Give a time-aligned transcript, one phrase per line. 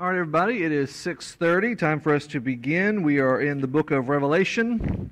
[0.00, 1.76] All right, everybody, it is 6:30.
[1.76, 3.02] Time for us to begin.
[3.02, 5.10] We are in the book of Revelation,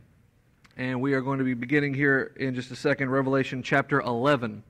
[0.79, 4.63] and we are going to be beginning here in just a second Revelation chapter 11.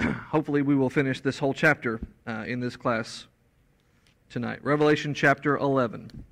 [0.02, 3.28] Hopefully, we will finish this whole chapter uh, in this class
[4.30, 4.58] tonight.
[4.64, 6.24] Revelation chapter 11.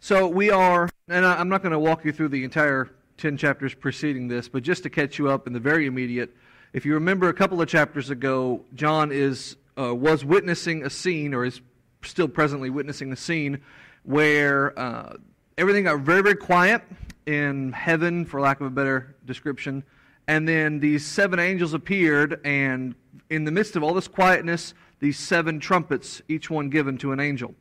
[0.00, 3.74] So, we are and I'm not going to walk you through the entire 10 chapters
[3.74, 6.34] preceding this, but just to catch you up in the very immediate,
[6.72, 11.32] if you remember a couple of chapters ago, John is uh, was witnessing a scene,
[11.32, 11.60] or is
[12.06, 13.60] still presently witnessing the scene,
[14.04, 15.16] where uh,
[15.58, 16.82] everything got very, very quiet
[17.26, 19.82] in heaven, for lack of a better description.
[20.28, 22.94] And then these seven angels appeared, and
[23.30, 27.20] in the midst of all this quietness, these seven trumpets, each one given to an
[27.20, 27.54] angel.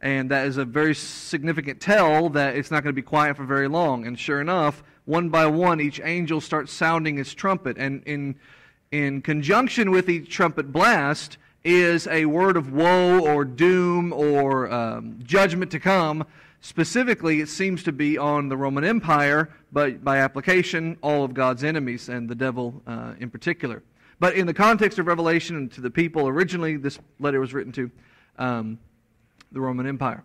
[0.00, 3.44] And that is a very significant tell that it's not going to be quiet for
[3.44, 4.06] very long.
[4.06, 7.78] And sure enough, one by one, each angel starts sounding his trumpet.
[7.78, 8.34] And in,
[8.90, 15.18] in conjunction with each trumpet blast is a word of woe or doom or um,
[15.22, 16.26] judgment to come.
[16.60, 21.64] Specifically, it seems to be on the Roman Empire, but by application, all of God's
[21.64, 23.82] enemies and the devil uh, in particular.
[24.20, 27.72] But in the context of Revelation and to the people originally this letter was written
[27.72, 27.90] to,
[28.38, 28.78] um,
[29.50, 30.22] the Roman Empire.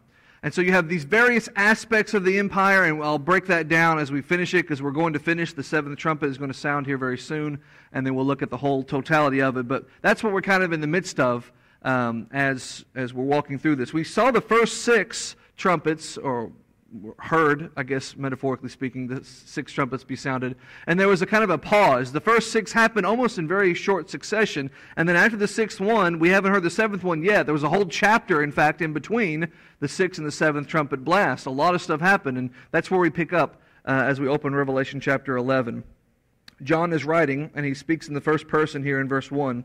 [0.48, 4.00] And so you have these various aspects of the empire, and I'll break that down
[4.00, 5.52] as we finish it because we're going to finish.
[5.52, 7.60] The seventh trumpet is going to sound here very soon,
[7.92, 9.68] and then we'll look at the whole totality of it.
[9.68, 13.60] But that's what we're kind of in the midst of um, as, as we're walking
[13.60, 13.92] through this.
[13.92, 16.54] We saw the first six trumpets, or
[17.20, 20.56] heard, I guess, metaphorically speaking, the six trumpets be sounded.
[20.86, 22.12] And there was a kind of a pause.
[22.12, 24.72] The first six happened almost in very short succession.
[24.96, 27.46] And then after the sixth one, we haven't heard the seventh one yet.
[27.46, 31.04] There was a whole chapter, in fact, in between the sixth and the seventh trumpet
[31.04, 31.46] blast.
[31.46, 32.38] A lot of stuff happened.
[32.38, 35.84] And that's where we pick up uh, as we open Revelation chapter 11.
[36.64, 39.64] John is writing, and he speaks in the first person here in verse 1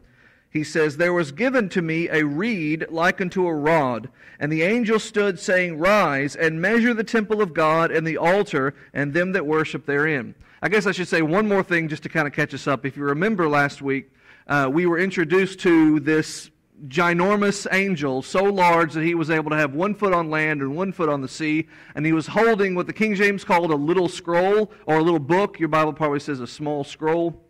[0.52, 4.62] he says, There was given to me a reed like unto a rod, and the
[4.62, 9.32] angel stood, saying, Rise and measure the temple of God and the altar and them
[9.32, 10.34] that worship therein.
[10.60, 12.84] I guess I should say one more thing just to kind of catch us up.
[12.84, 14.10] If you remember last week,
[14.46, 16.50] uh, we were introduced to this
[16.88, 20.76] ginormous angel, so large that he was able to have one foot on land and
[20.76, 23.76] one foot on the sea, and he was holding what the King James called a
[23.76, 25.58] little scroll or a little book.
[25.58, 27.40] Your Bible probably says a small scroll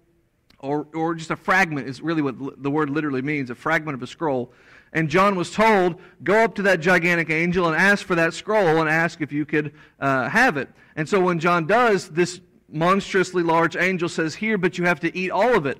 [0.62, 4.03] or, or just a fragment is really what the word literally means a fragment of
[4.03, 4.53] a scroll.
[4.93, 8.81] And John was told, go up to that gigantic angel and ask for that scroll
[8.81, 10.69] and ask if you could uh, have it.
[10.97, 15.17] And so when John does, this monstrously large angel says, Here, but you have to
[15.17, 15.78] eat all of it,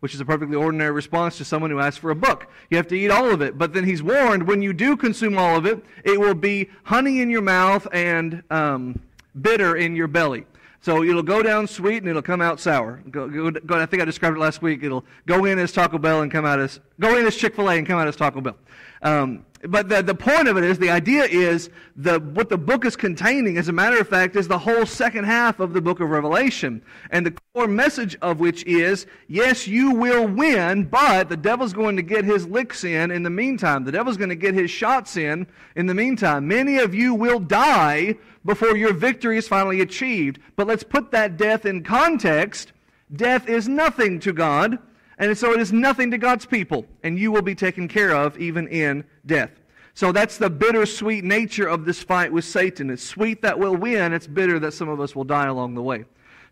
[0.00, 2.48] which is a perfectly ordinary response to someone who asks for a book.
[2.68, 3.56] You have to eat all of it.
[3.56, 7.20] But then he's warned, when you do consume all of it, it will be honey
[7.20, 9.00] in your mouth and um,
[9.40, 10.46] bitter in your belly.
[10.86, 13.02] So it'll go down sweet and it'll come out sour.
[13.10, 14.84] Go, go, go, I think I described it last week.
[14.84, 17.68] It'll go in as Taco Bell and come out as go in as Chick Fil
[17.68, 18.56] A and come out as Taco Bell.
[19.02, 22.84] Um, but the, the point of it is, the idea is the, what the book
[22.84, 25.98] is containing, as a matter of fact, is the whole second half of the book
[25.98, 26.80] of Revelation.
[27.10, 31.96] And the core message of which is, yes, you will win, but the devil's going
[31.96, 33.82] to get his licks in in the meantime.
[33.82, 36.46] The devil's going to get his shots in in the meantime.
[36.46, 40.38] Many of you will die before your victory is finally achieved.
[40.56, 42.72] But let's put that death in context.
[43.14, 44.78] Death is nothing to God.
[45.18, 48.38] And so it is nothing to God's people, and you will be taken care of
[48.38, 49.50] even in death.
[49.94, 52.90] So that's the bittersweet nature of this fight with Satan.
[52.90, 55.82] It's sweet that we'll win, it's bitter that some of us will die along the
[55.82, 56.04] way.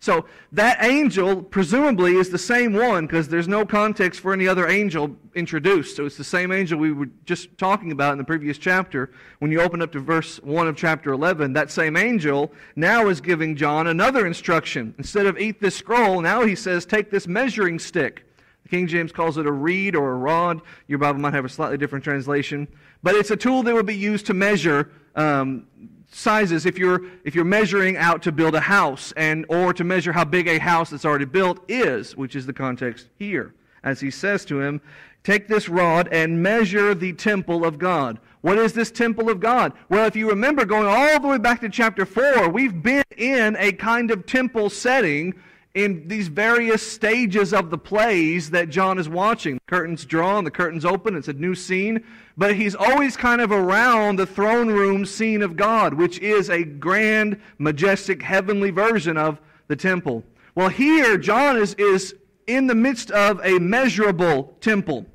[0.04, 4.69] So that angel presumably is the same one because there's no context for any other
[4.69, 5.97] angel introduced.
[5.97, 9.12] So it's the same angel we were just talking about in the previous chapter.
[9.38, 13.22] When you open up to verse 1 of chapter 11, that same angel now is
[13.22, 14.94] giving John another instruction.
[14.98, 18.26] Instead of eat this scroll, now he says, take this measuring stick.
[18.64, 20.60] The King James calls it a reed or a rod.
[20.87, 22.69] Your Bible might have a slightly different translation.
[23.03, 25.66] But it's a tool that would be used to measure um,
[26.14, 30.12] sizes if you're, if you're measuring out to build a house and, or to measure
[30.12, 33.54] how big a house that's already built is, which is the context here.
[33.82, 34.80] As he says to him,
[35.25, 38.19] Take this rod and measure the temple of God.
[38.42, 39.72] What is this temple of God?
[39.88, 43.56] Well, if you remember going all the way back to chapter 4, we've been in
[43.58, 45.34] a kind of temple setting
[45.75, 49.55] in these various stages of the plays that John is watching.
[49.55, 52.05] The curtains drawn, the curtains open, it's a new scene.
[52.37, 56.62] But he's always kind of around the throne room scene of God, which is a
[56.62, 60.23] grand, majestic, heavenly version of the temple.
[60.55, 62.15] Well, here, John is, is
[62.47, 65.06] in the midst of a measurable temple.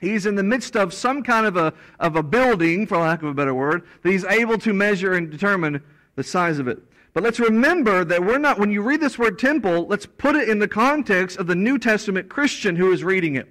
[0.00, 3.28] He's in the midst of some kind of a, of a building, for lack of
[3.28, 5.82] a better word, that he's able to measure and determine
[6.16, 6.82] the size of it.
[7.12, 10.48] But let's remember that we're not, when you read this word temple, let's put it
[10.48, 13.48] in the context of the New Testament Christian who is reading it.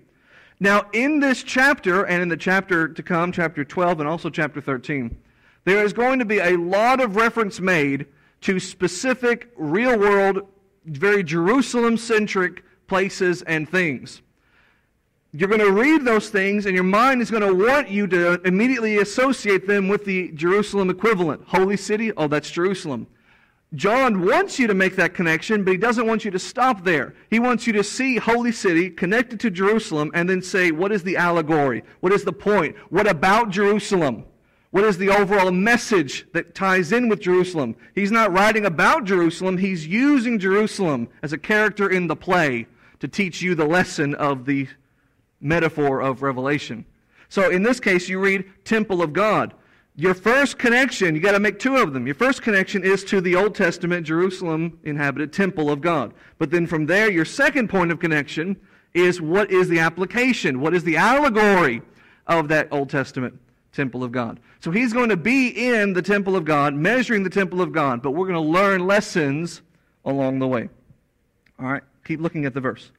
[0.61, 4.61] Now, in this chapter, and in the chapter to come, chapter 12, and also chapter
[4.61, 5.17] 13,
[5.65, 8.06] there is going to be a lot of reference made
[8.41, 10.47] to specific real world,
[10.85, 14.21] very Jerusalem centric places and things.
[15.31, 18.41] You're going to read those things, and your mind is going to want you to
[18.41, 21.44] immediately associate them with the Jerusalem equivalent.
[21.47, 23.06] Holy city, oh, that's Jerusalem.
[23.75, 27.13] John wants you to make that connection, but he doesn't want you to stop there.
[27.30, 31.04] He wants you to see Holy City connected to Jerusalem and then say, what is
[31.04, 31.83] the allegory?
[32.00, 32.75] What is the point?
[32.89, 34.25] What about Jerusalem?
[34.71, 37.75] What is the overall message that ties in with Jerusalem?
[37.94, 42.68] He's not writing about Jerusalem, he's using Jerusalem as a character in the play
[43.00, 44.68] to teach you the lesson of the
[45.42, 46.86] metaphor of Revelation.
[47.30, 49.54] So in this case, you read Temple of God.
[50.00, 52.06] Your first connection, you got to make two of them.
[52.06, 56.13] Your first connection is to the Old Testament Jerusalem inhabited temple of God.
[56.38, 58.56] But then from there, your second point of connection
[58.94, 60.62] is what is the application?
[60.62, 61.81] What is the allegory
[62.28, 63.38] of that Old Testament
[63.74, 64.40] temple of God?
[64.62, 68.02] So he's going to be in the temple of God, measuring the temple of God,
[68.02, 69.62] but we're going to learn lessons
[70.06, 70.69] along the way.
[71.60, 72.94] All right, keep looking at the verse.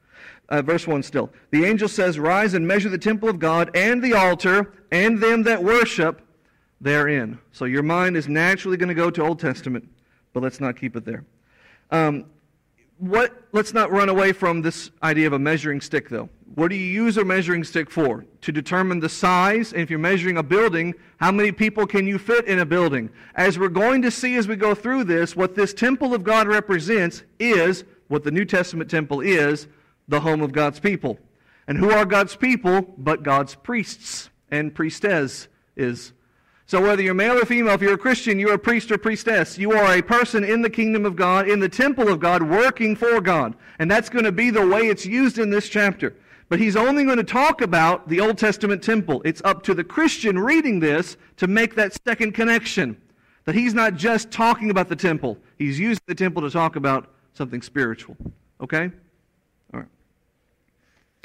[0.50, 1.31] Uh, verse 1 still.
[1.50, 5.44] The angel says, Rise and measure the temple of God and the altar and them
[5.44, 6.26] that worship
[6.81, 7.38] therein.
[7.53, 9.88] So your mind is naturally going to go to Old Testament,
[10.32, 11.25] but let's not keep it there.
[11.91, 12.27] Um,
[12.99, 16.29] what, let's not run away from this idea of a measuring stick, though.
[16.55, 18.27] What do you use a measuring stick for?
[18.43, 22.19] To determine the size, and if you're measuring a building, how many people can you
[22.19, 23.09] fit in a building?
[23.35, 26.47] As we're going to see as we go through this, what this temple of God
[26.47, 29.67] represents is what the New Testament temple is
[30.09, 31.19] the home of God's people.
[31.67, 35.47] And who are God's people but God's priests and priestess
[35.77, 36.12] is
[36.70, 39.58] so, whether you're male or female, if you're a Christian, you're a priest or priestess.
[39.58, 42.94] You are a person in the kingdom of God, in the temple of God, working
[42.94, 43.56] for God.
[43.81, 46.14] And that's going to be the way it's used in this chapter.
[46.49, 49.20] But he's only going to talk about the Old Testament temple.
[49.25, 52.96] It's up to the Christian reading this to make that second connection.
[53.46, 57.12] That he's not just talking about the temple, he's using the temple to talk about
[57.34, 58.17] something spiritual.
[58.61, 58.93] Okay?
[59.75, 59.88] All right.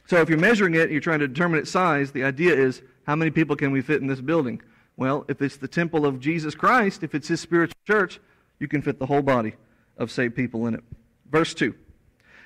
[0.07, 3.15] So, if you're measuring it, you're trying to determine its size, the idea is how
[3.15, 4.59] many people can we fit in this building?
[4.97, 8.19] Well, if it's the temple of Jesus Christ, if it's his spiritual church,
[8.59, 9.55] you can fit the whole body
[9.97, 10.83] of saved people in it.
[11.29, 11.75] Verse 2.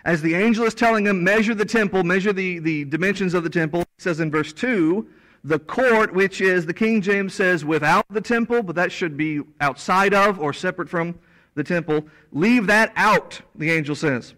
[0.05, 3.49] As the angel is telling him, measure the temple, measure the, the dimensions of the
[3.49, 5.05] temple, it says in verse 2,
[5.43, 9.41] the court, which is, the King James says, without the temple, but that should be
[9.61, 11.17] outside of or separate from
[11.55, 12.05] the temple.
[12.31, 14.33] Leave that out, the angel says,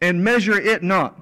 [0.00, 1.20] and measure it not.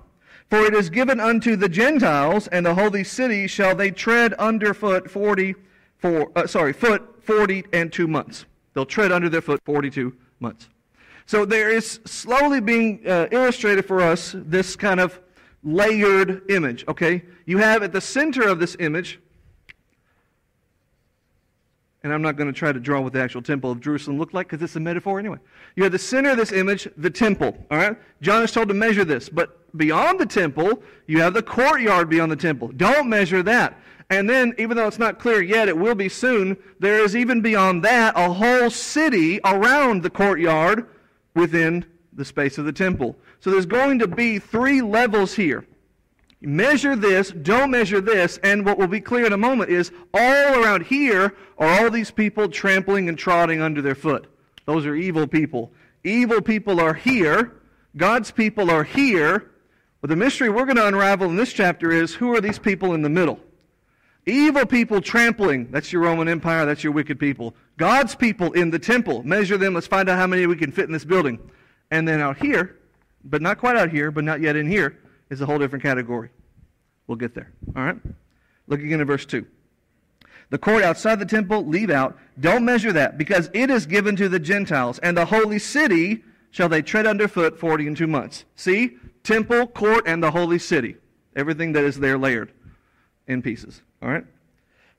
[0.50, 5.10] For it is given unto the Gentiles, and the holy city shall they tread underfoot
[5.10, 5.54] forty
[5.98, 8.46] for, uh, sorry, foot 40 and two months.
[8.74, 10.68] They'll tread under their foot 42 months.
[11.26, 15.20] So there is slowly being uh, illustrated for us this kind of
[15.62, 17.22] layered image, okay?
[17.44, 19.20] You have at the center of this image,
[22.02, 24.32] and I'm not going to try to draw what the actual temple of Jerusalem looked
[24.32, 25.38] like because it's a metaphor anyway.
[25.76, 27.96] You have the center of this image, the temple, all right?
[28.22, 32.32] John is told to measure this, but beyond the temple, you have the courtyard beyond
[32.32, 32.68] the temple.
[32.68, 33.78] Don't measure that.
[34.10, 37.42] And then, even though it's not clear yet, it will be soon, there is even
[37.42, 40.88] beyond that a whole city around the courtyard
[41.34, 41.84] within
[42.14, 43.16] the space of the temple.
[43.40, 45.66] So there's going to be three levels here.
[46.40, 50.62] Measure this, don't measure this, and what will be clear in a moment is all
[50.62, 54.26] around here are all these people trampling and trotting under their foot.
[54.64, 55.72] Those are evil people.
[56.04, 57.60] Evil people are here.
[57.96, 59.50] God's people are here.
[60.00, 62.94] But the mystery we're going to unravel in this chapter is who are these people
[62.94, 63.40] in the middle?
[64.28, 65.70] Evil people trampling.
[65.70, 66.66] That's your Roman Empire.
[66.66, 67.54] That's your wicked people.
[67.78, 69.22] God's people in the temple.
[69.22, 69.72] Measure them.
[69.72, 71.38] Let's find out how many we can fit in this building.
[71.90, 72.76] And then out here,
[73.24, 74.98] but not quite out here, but not yet in here,
[75.30, 76.28] is a whole different category.
[77.06, 77.50] We'll get there.
[77.74, 77.96] All right?
[78.66, 79.46] Look again at verse 2.
[80.50, 82.18] The court outside the temple, leave out.
[82.38, 86.68] Don't measure that, because it is given to the Gentiles, and the holy city shall
[86.68, 88.44] they tread underfoot forty and two months.
[88.56, 88.98] See?
[89.22, 90.96] Temple, court, and the holy city.
[91.34, 92.52] Everything that is there layered
[93.26, 93.80] in pieces.
[94.02, 94.24] All right?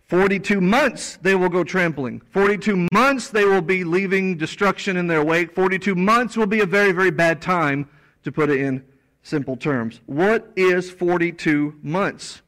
[0.07, 2.21] 42 months they will go trampling.
[2.31, 5.53] 42 months they will be leaving destruction in their wake.
[5.53, 7.87] 42 months will be a very, very bad time,
[8.23, 8.83] to put it in
[9.23, 10.01] simple terms.
[10.05, 12.41] What is 42 months?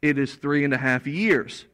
[0.00, 1.66] It is three and a half years.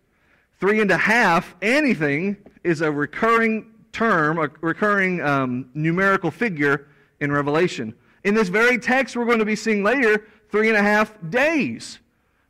[0.58, 6.86] Three and a half, anything, is a recurring term, a recurring um, numerical figure
[7.20, 7.94] in Revelation.
[8.24, 11.98] In this very text we're going to be seeing later, three and a half days.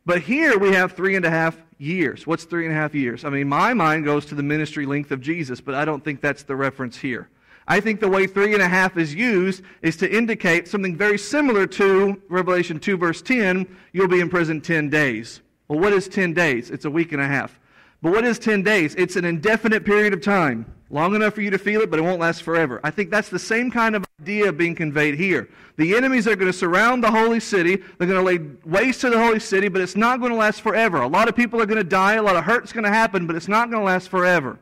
[0.05, 2.27] But here we have three and a half years.
[2.27, 3.25] What's three and a half years?
[3.25, 6.21] I mean, my mind goes to the ministry length of Jesus, but I don't think
[6.21, 7.29] that's the reference here.
[7.69, 11.19] I think the way three and a half is used is to indicate something very
[11.19, 15.41] similar to Revelation 2, verse 10 you'll be in prison 10 days.
[15.69, 16.71] Well, what is 10 days?
[16.71, 17.61] It's a week and a half.
[18.03, 18.97] But what is 10 days?
[18.97, 22.03] It's an indefinite period of time, long enough for you to feel it, but it
[22.03, 22.81] won't last forever.
[22.83, 25.49] I think that's the same kind of idea being conveyed here.
[25.77, 29.11] The enemies are going to surround the holy city, they're going to lay waste to
[29.11, 31.01] the holy city, but it's not going to last forever.
[31.01, 33.29] A lot of people are going to die, a lot of hurt's going to happen,
[33.29, 34.59] but it's not going to last forever.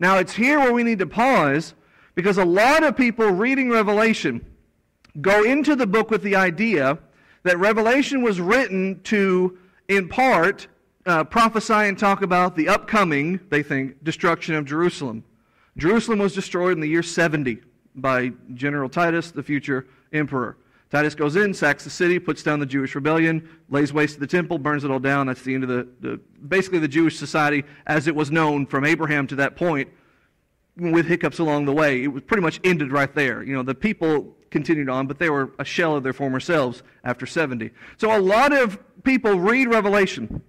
[0.00, 1.74] Now, it's here where we need to pause
[2.14, 4.44] because a lot of people reading Revelation
[5.20, 6.98] go into the book with the idea
[7.42, 10.68] that Revelation was written to, in part,
[11.06, 15.24] uh, prophesy and talk about the upcoming, they think, destruction of Jerusalem.
[15.76, 17.58] Jerusalem was destroyed in the year 70
[17.94, 20.56] by General Titus, the future emperor.
[20.90, 24.26] Titus goes in, sacks the city, puts down the Jewish rebellion, lays waste to the
[24.26, 25.26] temple, burns it all down.
[25.26, 28.84] That's the end of the, the basically the Jewish society as it was known from
[28.84, 29.88] Abraham to that point,
[30.76, 32.02] with hiccups along the way.
[32.02, 33.42] It was pretty much ended right there.
[33.42, 36.82] You know, the people continued on, but they were a shell of their former selves
[37.04, 37.70] after 70.
[37.96, 40.42] So a lot of people read Revelation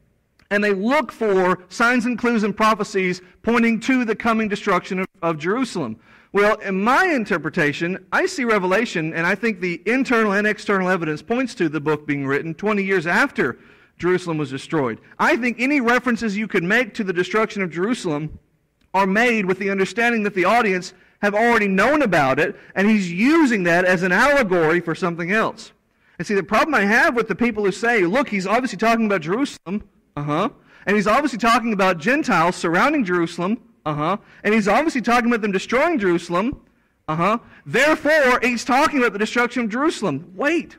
[0.53, 5.07] and they look for signs and clues and prophecies pointing to the coming destruction of,
[5.24, 6.00] of, Jerusalem.
[6.31, 11.24] Well, in my interpretation, I see Revelation, and I think the internal and external evidence
[11.24, 13.57] points to the book being written 20 years after
[13.98, 15.00] Jerusalem was destroyed.
[15.17, 18.38] I think any references you could make to the destruction of Jerusalem
[18.93, 20.93] are made with the understanding that the audience
[21.24, 25.72] have already known about it, and he's using that as an allegory for something else.
[26.19, 29.07] And see, the problem I have with the people who say, look, he's obviously talking
[29.07, 29.83] about Jerusalem,
[30.15, 30.50] uh huh.
[30.86, 33.60] And he's obviously talking about Gentiles surrounding Jerusalem.
[33.86, 34.17] Uh huh.
[34.43, 36.62] And he's obviously talking about them destroying Jerusalem.
[37.08, 37.38] Uh huh.
[37.65, 40.34] Therefore, he's talking about the destruction of Jerusalem.
[40.36, 40.77] Wait.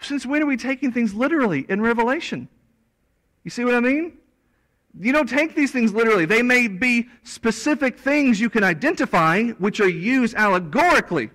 [0.00, 2.48] Since when are we taking things literally in Revelation?
[3.42, 4.18] You see what I mean?
[4.98, 6.24] You don't take these things literally.
[6.24, 11.30] They may be specific things you can identify, which are used allegorically.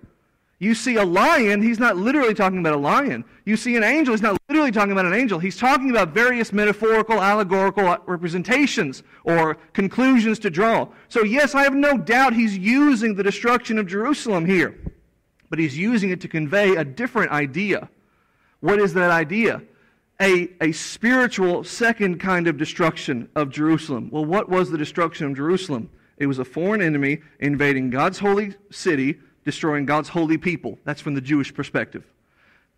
[0.62, 3.24] You see a lion, he's not literally talking about a lion.
[3.46, 5.40] You see an angel, he's not literally talking about an angel.
[5.40, 10.90] He's talking about various metaphorical, allegorical representations or conclusions to draw.
[11.08, 14.78] So, yes, I have no doubt he's using the destruction of Jerusalem here,
[15.50, 17.90] but he's using it to convey a different idea.
[18.60, 19.62] What is that idea?
[20.22, 24.10] A, a spiritual second kind of destruction of Jerusalem.
[24.12, 25.90] Well, what was the destruction of Jerusalem?
[26.18, 29.20] It was a foreign enemy invading God's holy city
[29.50, 30.78] destroying God's holy people.
[30.84, 32.04] That's from the Jewish perspective.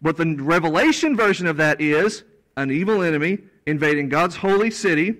[0.01, 2.23] But the Revelation version of that is
[2.55, 5.17] an evil enemy invading God's holy city,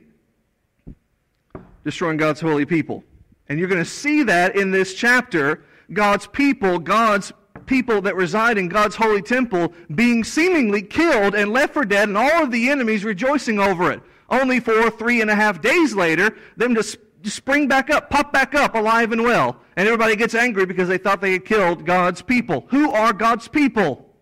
[1.84, 3.04] destroying God's holy people.
[3.50, 7.34] And you're going to see that in this chapter God's people, God's
[7.66, 12.18] people that reside in God's holy temple being seemingly killed and left for dead, and
[12.18, 14.02] all of the enemies rejoicing over it.
[14.30, 18.56] Only for three and a half days later, them to spring back up, pop back
[18.56, 19.58] up, alive and well.
[19.82, 22.66] And everybody gets angry because they thought they had killed God's people.
[22.68, 24.14] Who are God's people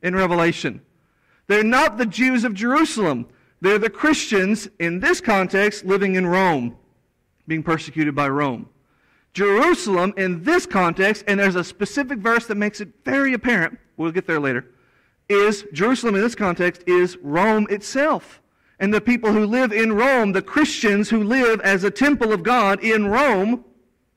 [0.00, 0.80] in Revelation?
[1.48, 3.28] They're not the Jews of Jerusalem.
[3.60, 6.78] They're the Christians, in this context, living in Rome,
[7.46, 8.70] being persecuted by Rome.
[9.34, 14.12] Jerusalem, in this context, and there's a specific verse that makes it very apparent, we'll
[14.12, 14.64] get there later,
[15.28, 18.40] is Jerusalem in this context is Rome itself
[18.78, 22.42] and the people who live in Rome, the Christians who live as a temple of
[22.42, 23.66] God in Rome,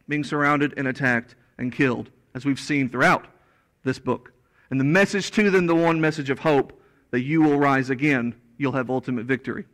[0.08, 3.26] being surrounded and attacked and killed, as we've seen throughout
[3.84, 4.34] this book.
[4.70, 6.80] And the message to them, the one message of hope,
[7.12, 9.66] that you will rise again, you'll have ultimate victory.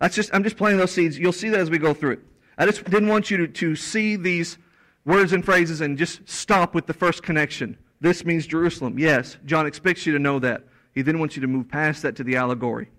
[0.00, 1.18] That's just, I'm just planting those seeds.
[1.18, 2.20] You'll see that as we go through it.
[2.56, 4.58] I just didn't want you to, to see these
[5.04, 7.78] words and phrases and just stop with the first connection.
[8.00, 8.98] This means Jerusalem.
[8.98, 10.64] Yes, John expects you to know that.
[10.94, 12.90] He then wants you to move past that to the allegory.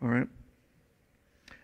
[0.00, 0.26] All right?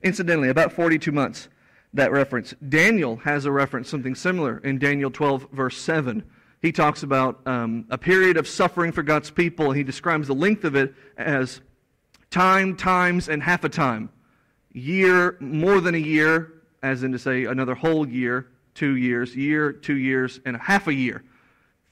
[0.02, 1.48] Incidentally, about 42 months,
[1.94, 2.54] that reference.
[2.68, 6.24] Daniel has a reference, something similar, in Daniel 12, verse 7.
[6.60, 9.72] He talks about um, a period of suffering for God's people.
[9.72, 11.60] He describes the length of it as
[12.30, 14.10] time, times, and half a time.
[14.72, 19.72] Year, more than a year, as in to say another whole year, two years, year,
[19.72, 21.24] two years, and a half a year,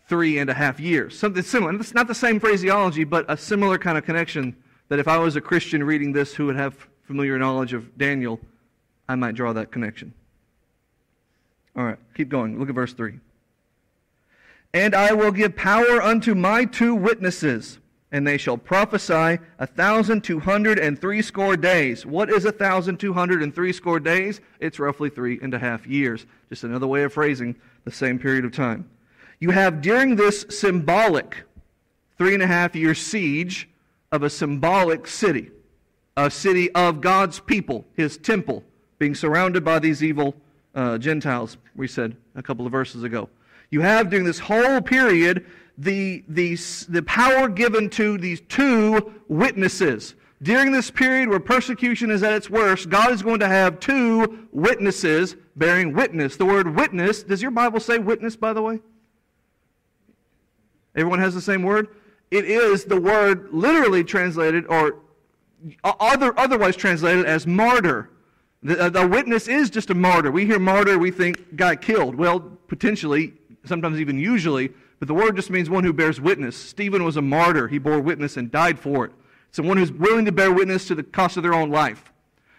[0.08, 1.18] three and a half years.
[1.18, 1.74] Something similar.
[1.74, 4.56] It's not the same phraseology, but a similar kind of connection
[4.88, 8.40] that if I was a Christian reading this who would have familiar knowledge of Daniel,
[9.08, 10.14] I might draw that connection.
[11.76, 12.58] All right, keep going.
[12.58, 13.20] Look at verse 3.
[14.74, 17.78] And I will give power unto my two witnesses,
[18.12, 22.04] and they shall prophesy a thousand two hundred and threescore days.
[22.04, 24.40] What is a thousand two hundred and threescore days?
[24.60, 26.26] It's roughly three and a half years.
[26.50, 28.90] Just another way of phrasing the same period of time.
[29.38, 31.44] You have during this symbolic
[32.18, 33.68] three and a half year siege
[34.12, 35.50] of a symbolic city
[36.16, 38.64] a city of God's people, his temple,
[38.98, 40.34] being surrounded by these evil
[40.74, 43.28] uh, Gentiles, we said a couple of verses ago.
[43.70, 45.46] You have during this whole period
[45.78, 46.56] the, the,
[46.88, 50.14] the power given to these two witnesses.
[50.42, 54.48] During this period where persecution is at its worst, God is going to have two
[54.52, 56.36] witnesses bearing witness.
[56.36, 58.80] The word witness, does your Bible say witness, by the way?
[60.94, 61.88] Everyone has the same word?
[62.30, 64.96] It is the word literally translated or
[65.84, 68.10] other, otherwise translated as martyr.
[68.66, 70.32] The, uh, the witness is just a martyr.
[70.32, 72.16] We hear martyr, we think guy killed.
[72.16, 73.32] Well, potentially,
[73.64, 76.56] sometimes even usually, but the word just means one who bears witness.
[76.56, 77.68] Stephen was a martyr.
[77.68, 79.12] He bore witness and died for it.
[79.50, 82.12] It's one who's willing to bear witness to the cost of their own life.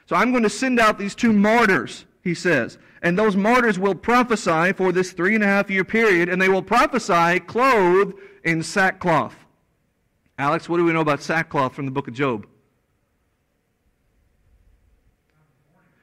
[0.06, 2.78] So I'm going to send out these two martyrs, he says.
[3.02, 6.48] And those martyrs will prophesy for this three and a half year period, and they
[6.48, 8.14] will prophesy clothed
[8.46, 9.36] in sackcloth.
[10.40, 12.48] Alex, what do we know about sackcloth from the book of Job?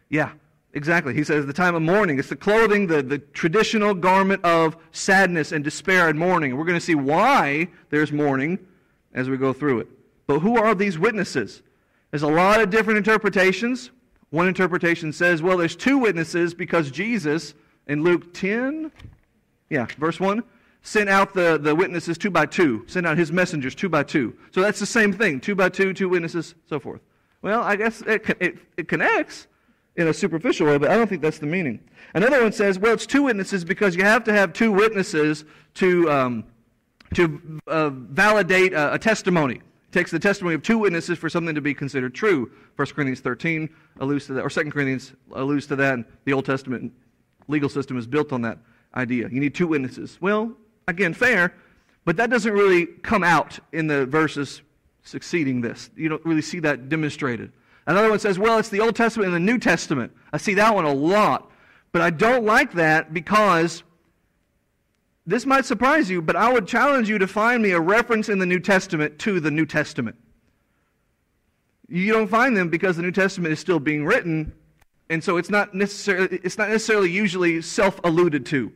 [0.09, 0.33] Yeah,
[0.73, 1.15] exactly.
[1.15, 2.19] He says the time of mourning.
[2.19, 6.57] It's the clothing, the, the traditional garment of sadness and despair and mourning.
[6.57, 8.59] We're going to see why there's mourning
[9.13, 9.89] as we go through it.
[10.27, 11.63] But who are these witnesses?
[12.11, 13.91] There's a lot of different interpretations.
[14.31, 17.55] One interpretation says, well, there's two witnesses because Jesus,
[17.87, 18.91] in Luke 10,
[19.71, 20.43] yeah, verse 1,
[20.83, 24.37] sent out the, the witnesses two by two, sent out his messengers two by two.
[24.53, 27.01] So that's the same thing two by two, two witnesses, so forth.
[27.43, 29.47] Well, I guess it, it, it connects
[29.97, 31.81] in a superficial way, but I don't think that's the meaning.
[32.15, 36.11] Another one says, well, it's two witnesses because you have to have two witnesses to,
[36.11, 36.45] um,
[37.15, 41.55] to uh, validate a, a testimony It takes the testimony of two witnesses for something
[41.55, 42.51] to be considered true.
[42.77, 43.69] 1 Corinthians 13
[44.01, 45.95] alludes to that, or 2 Corinthians alludes to that.
[45.95, 46.93] and The Old Testament
[47.47, 48.59] legal system is built on that
[48.97, 49.29] idea.
[49.29, 50.19] You need two witnesses.
[50.21, 50.53] Well,
[50.89, 51.55] again, fair,
[52.05, 54.63] but that doesn't really come out in the verses
[55.05, 55.91] succeeding this.
[55.97, 57.53] You don't really see that demonstrated.
[57.87, 60.13] Another one says, well, it's the Old Testament and the New Testament.
[60.33, 61.51] I see that one a lot.
[61.93, 63.85] But I don't like that because
[65.27, 68.39] this might surprise you, but I would challenge you to find me a reference in
[68.39, 70.17] the New Testament to the New Testament.
[71.89, 74.53] You don't find them because the New Testament is still being written,
[75.09, 78.73] and so it's not necessarily, it's not necessarily usually self alluded to.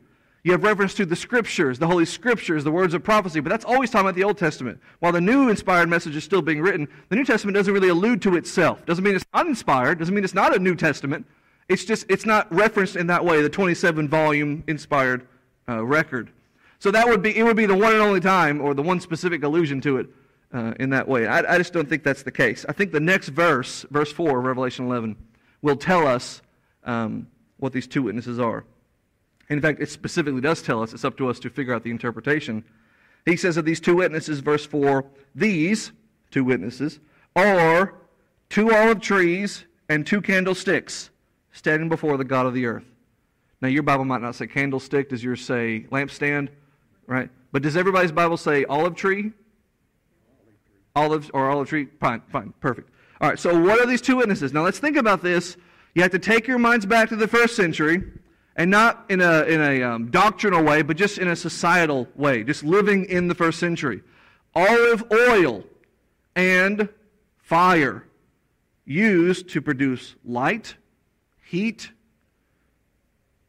[0.48, 3.66] You have reference to the scriptures, the Holy Scriptures, the words of prophecy, but that's
[3.66, 4.80] always talking about the Old Testament.
[5.00, 8.22] While the new inspired message is still being written, the New Testament doesn't really allude
[8.22, 8.82] to itself.
[8.86, 11.26] Doesn't mean it's uninspired, doesn't mean it's not a New Testament.
[11.68, 15.28] It's just, it's not referenced in that way, the 27 volume inspired
[15.68, 16.30] uh, record.
[16.78, 19.00] So that would be, it would be the one and only time, or the one
[19.00, 20.06] specific allusion to it
[20.54, 21.26] uh, in that way.
[21.26, 22.64] I, I just don't think that's the case.
[22.66, 25.14] I think the next verse, verse 4, of Revelation 11,
[25.60, 26.40] will tell us
[26.84, 27.26] um,
[27.58, 28.64] what these two witnesses are.
[29.50, 30.92] In fact, it specifically does tell us.
[30.92, 32.64] It's up to us to figure out the interpretation.
[33.24, 35.92] He says of these two witnesses, verse 4, these
[36.30, 37.00] two witnesses
[37.34, 37.94] are
[38.50, 41.10] two olive trees and two candlesticks
[41.52, 42.84] standing before the God of the earth.
[43.60, 45.08] Now, your Bible might not say candlestick.
[45.08, 46.48] Does yours say lampstand?
[47.08, 47.30] right?
[47.50, 49.32] But does everybody's Bible say olive tree?
[50.94, 51.88] Olives or olive tree?
[51.98, 52.90] Fine, fine, perfect.
[53.20, 54.52] All right, so what are these two witnesses?
[54.52, 55.56] Now let's think about this.
[55.94, 58.02] You have to take your minds back to the first century,
[58.58, 62.42] and not in a, in a um, doctrinal way, but just in a societal way,
[62.42, 64.02] just living in the first century.
[64.52, 65.62] Olive oil
[66.34, 66.88] and
[67.38, 68.04] fire
[68.84, 70.74] used to produce light,
[71.40, 71.92] heat,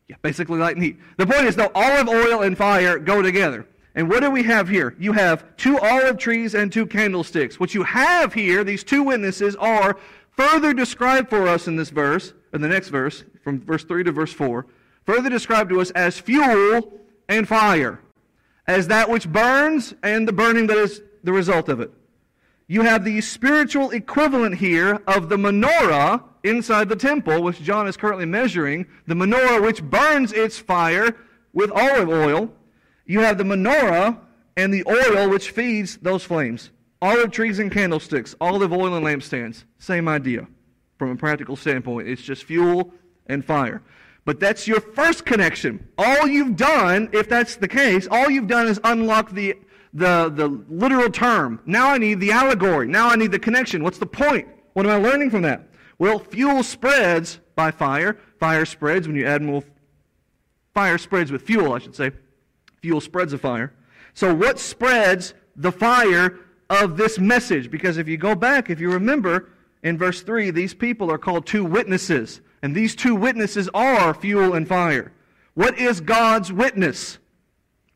[0.08, 1.00] yeah, basically light and heat.
[1.18, 3.68] The point is, though, olive oil and fire go together.
[3.96, 4.96] And what do we have here?
[5.00, 7.60] You have two olive trees and two candlesticks.
[7.60, 9.98] What you have here, these two witnesses, are
[10.30, 14.12] further described for us in this verse, in the next verse, from verse 3 to
[14.12, 14.68] verse 4,
[15.06, 18.00] further described to us as fuel and fire,
[18.68, 21.92] as that which burns and the burning that is the result of it.
[22.68, 27.98] You have the spiritual equivalent here of the menorah inside the temple, which John is
[27.98, 31.16] currently measuring, the menorah which burns its fire
[31.52, 32.54] with olive oil.
[33.06, 34.20] You have the menorah
[34.56, 36.70] and the oil which feeds those flames.
[37.02, 39.64] Olive trees and candlesticks, olive oil and lampstands.
[39.80, 40.48] Same idea
[40.98, 42.08] from a practical standpoint.
[42.08, 42.94] It's just fuel
[43.28, 43.82] and fire.
[44.30, 45.88] But that's your first connection.
[45.98, 49.56] All you've done, if that's the case, all you've done is unlock the,
[49.92, 51.60] the, the literal term.
[51.66, 52.88] Now I need the allegory.
[52.88, 53.82] Now I need the connection.
[53.82, 54.48] What's the point?
[54.74, 55.68] What am I learning from that?
[55.98, 58.20] Well, fuel spreads by fire.
[58.40, 59.64] Fire spreads when you add more.
[60.76, 62.12] Fire spreads with fuel, I should say.
[62.84, 63.74] Fuel spreads a fire.
[64.14, 66.38] So, what spreads the fire
[66.70, 67.72] of this message?
[67.72, 69.50] Because if you go back, if you remember
[69.82, 72.42] in verse 3, these people are called two witnesses.
[72.62, 75.12] And these two witnesses are fuel and fire.
[75.54, 77.18] What is God's witness?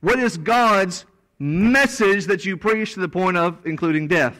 [0.01, 1.05] What is God's
[1.39, 4.37] message that you preach to the point of including death?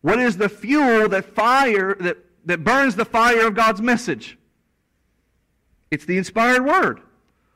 [0.00, 4.38] What is the fuel that fire that that burns the fire of God's message.
[5.90, 7.00] It's the inspired word.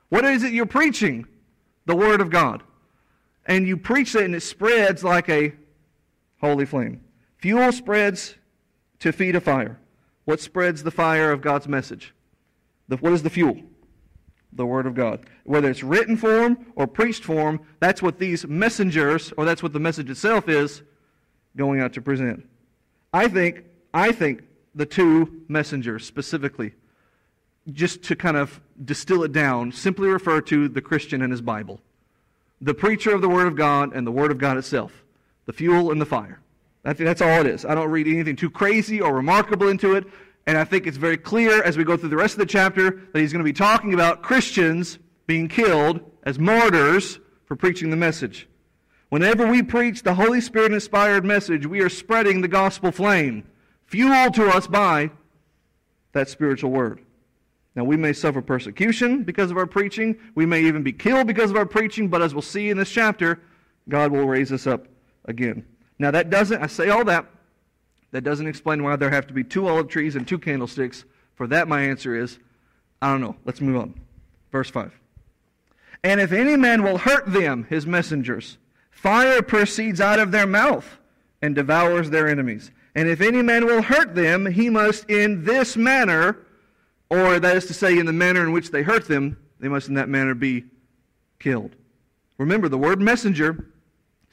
[0.09, 1.25] What is it you're preaching?
[1.85, 2.63] the Word of God.
[3.45, 5.53] And you preach it and it spreads like a
[6.39, 7.01] holy flame.
[7.37, 8.35] Fuel spreads
[8.99, 9.79] to feed a fire.
[10.25, 12.13] What spreads the fire of God's message?
[12.87, 13.57] The, what is the fuel?
[14.53, 15.25] The Word of God.
[15.43, 19.79] Whether it's written form or preached form, that's what these messengers, or that's what the
[19.79, 20.83] message itself is,
[21.57, 22.47] going out to present.
[23.13, 24.43] I think, I think
[24.75, 26.73] the two messengers specifically,
[27.71, 31.79] just to kind of distill it down, simply refer to the Christian and his Bible.
[32.61, 35.03] The preacher of the Word of God and the Word of God itself.
[35.45, 36.39] The fuel and the fire.
[36.85, 37.65] Think that's all it is.
[37.65, 40.05] I don't read anything too crazy or remarkable into it.
[40.45, 43.01] And I think it's very clear as we go through the rest of the chapter
[43.13, 47.95] that he's going to be talking about Christians being killed as martyrs for preaching the
[47.95, 48.49] message.
[49.09, 53.47] Whenever we preach the Holy Spirit inspired message, we are spreading the gospel flame,
[53.85, 55.11] fueled to us by
[56.11, 56.99] that spiritual word.
[57.75, 60.17] Now, we may suffer persecution because of our preaching.
[60.35, 62.91] We may even be killed because of our preaching, but as we'll see in this
[62.91, 63.39] chapter,
[63.87, 64.87] God will raise us up
[65.25, 65.65] again.
[66.03, 67.27] Now, that doesn't, I say all that,
[68.11, 71.05] that doesn't explain why there have to be two olive trees and two candlesticks.
[71.35, 72.39] For that, my answer is,
[73.01, 73.37] I don't know.
[73.45, 73.93] Let's move on.
[74.51, 74.91] Verse 5.
[76.03, 78.57] And if any man will hurt them, his messengers,
[78.91, 80.99] fire proceeds out of their mouth
[81.41, 82.69] and devours their enemies.
[82.95, 86.37] And if any man will hurt them, he must in this manner,
[87.09, 89.87] or that is to say, in the manner in which they hurt them, they must
[89.87, 90.65] in that manner be
[91.39, 91.77] killed.
[92.37, 93.67] Remember, the word messenger,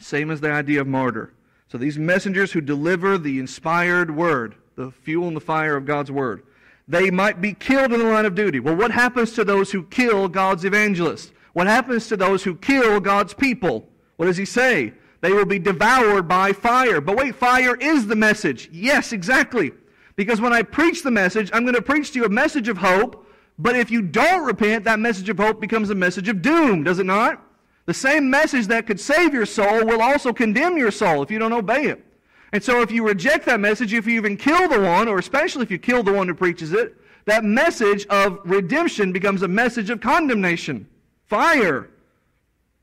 [0.00, 1.32] same as the idea of martyr.
[1.70, 6.10] So these messengers who deliver the inspired word, the fuel and the fire of God's
[6.10, 6.42] word,
[6.88, 8.58] they might be killed in the line of duty.
[8.58, 11.30] Well, what happens to those who kill God's evangelists?
[11.52, 13.88] What happens to those who kill God's people?
[14.16, 14.94] What does he say?
[15.20, 17.00] They will be devoured by fire.
[17.00, 18.68] But wait, fire is the message.
[18.72, 19.70] Yes, exactly.
[20.16, 22.78] Because when I preach the message, I'm going to preach to you a message of
[22.78, 23.28] hope.
[23.60, 26.98] But if you don't repent, that message of hope becomes a message of doom, does
[26.98, 27.40] it not?
[27.86, 31.38] The same message that could save your soul will also condemn your soul if you
[31.38, 32.04] don't obey it.
[32.52, 35.62] And so if you reject that message, if you even kill the one, or especially
[35.62, 39.90] if you kill the one who preaches it, that message of redemption becomes a message
[39.90, 40.88] of condemnation.
[41.26, 41.88] Fire,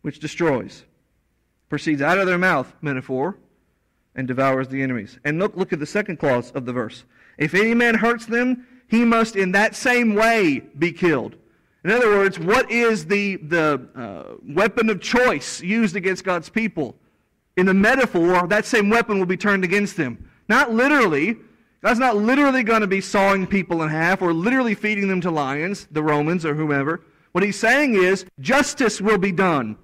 [0.02, 0.86] which destroys,
[1.70, 3.38] proceeds out of their mouth, metaphor,
[4.16, 5.20] and devours the enemies.
[5.26, 7.04] And look, look at the second clause of the verse.
[7.38, 11.36] If any man hurts them, he must in that same way be killed.
[11.88, 16.98] In other words, what is the, the uh, weapon of choice used against God's people?
[17.56, 20.30] In the metaphor, that same weapon will be turned against them.
[20.50, 21.38] Not literally.
[21.82, 25.32] God's not literally going to be sawing people in half or literally feeding them to
[25.32, 27.06] lions, the Romans or whomever.
[27.32, 29.78] What he's saying is justice will be done.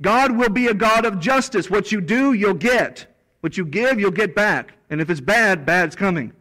[0.00, 1.68] God will be a God of justice.
[1.68, 3.12] What you do, you'll get.
[3.40, 4.74] What you give, you'll get back.
[4.88, 6.32] And if it's bad, bad's coming.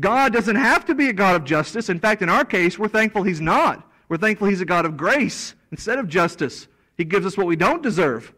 [0.00, 1.88] God doesn't have to be a God of justice.
[1.88, 3.88] In fact, in our case, we're thankful he's not.
[4.14, 6.68] We're thankful He's a God of grace instead of justice.
[6.96, 8.32] He gives us what we don't deserve.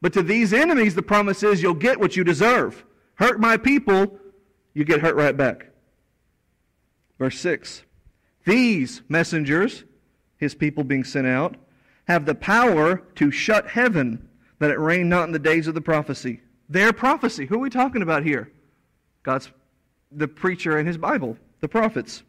[0.00, 2.82] But to these enemies, the promise is you'll get what you deserve.
[3.16, 4.18] Hurt my people,
[4.72, 5.66] you get hurt right back.
[7.18, 7.82] Verse 6
[8.46, 9.84] These messengers,
[10.38, 11.56] his people being sent out,
[12.06, 15.82] have the power to shut heaven that it rain not in the days of the
[15.82, 16.40] prophecy.
[16.70, 17.44] Their prophecy.
[17.44, 18.50] Who are we talking about here?
[19.24, 19.52] God's
[20.10, 22.22] the preacher and his Bible, the prophets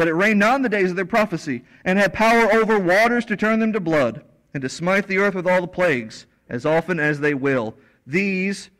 [0.00, 3.36] that it rained in the days of their prophecy, and had power over waters to
[3.36, 6.98] turn them to blood, and to smite the earth with all the plagues, as often
[6.98, 7.74] as they will.
[8.06, 8.70] These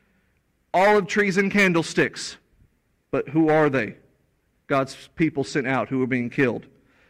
[0.73, 2.39] olive trees and candlesticks.
[3.11, 3.97] But who are they?
[4.67, 6.65] God's people sent out who are being killed.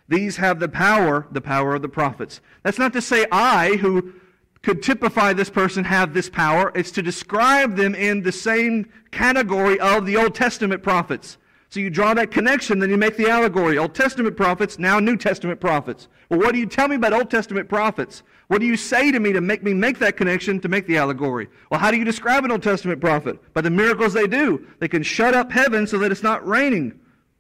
[0.09, 2.41] These have the power, the power of the prophets.
[2.65, 4.15] That's not to say I, who
[4.63, 6.73] could typify this person, have this power.
[6.75, 11.39] It's to describe them in the same category of the Old Testament prophets.
[11.71, 13.79] So you draw that connection, then you make the allegory.
[13.79, 16.09] Old Testament prophets, now New Testament prophets.
[16.29, 18.25] Well, what do you tell me about Old Testament prophets?
[18.49, 20.99] What do you say to me to make me make that connection to make the
[20.99, 21.47] allegory?
[21.71, 23.39] Well, how do you describe an Old Testament prophet?
[23.55, 24.67] By the miracles they do.
[24.81, 26.99] They can shut up heaven so that it's not raining.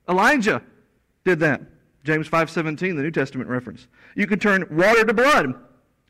[0.09, 0.62] Elijah
[1.25, 1.62] did that.
[2.05, 3.88] James 5:17, the New Testament reference.
[4.14, 5.55] You can turn water to blood.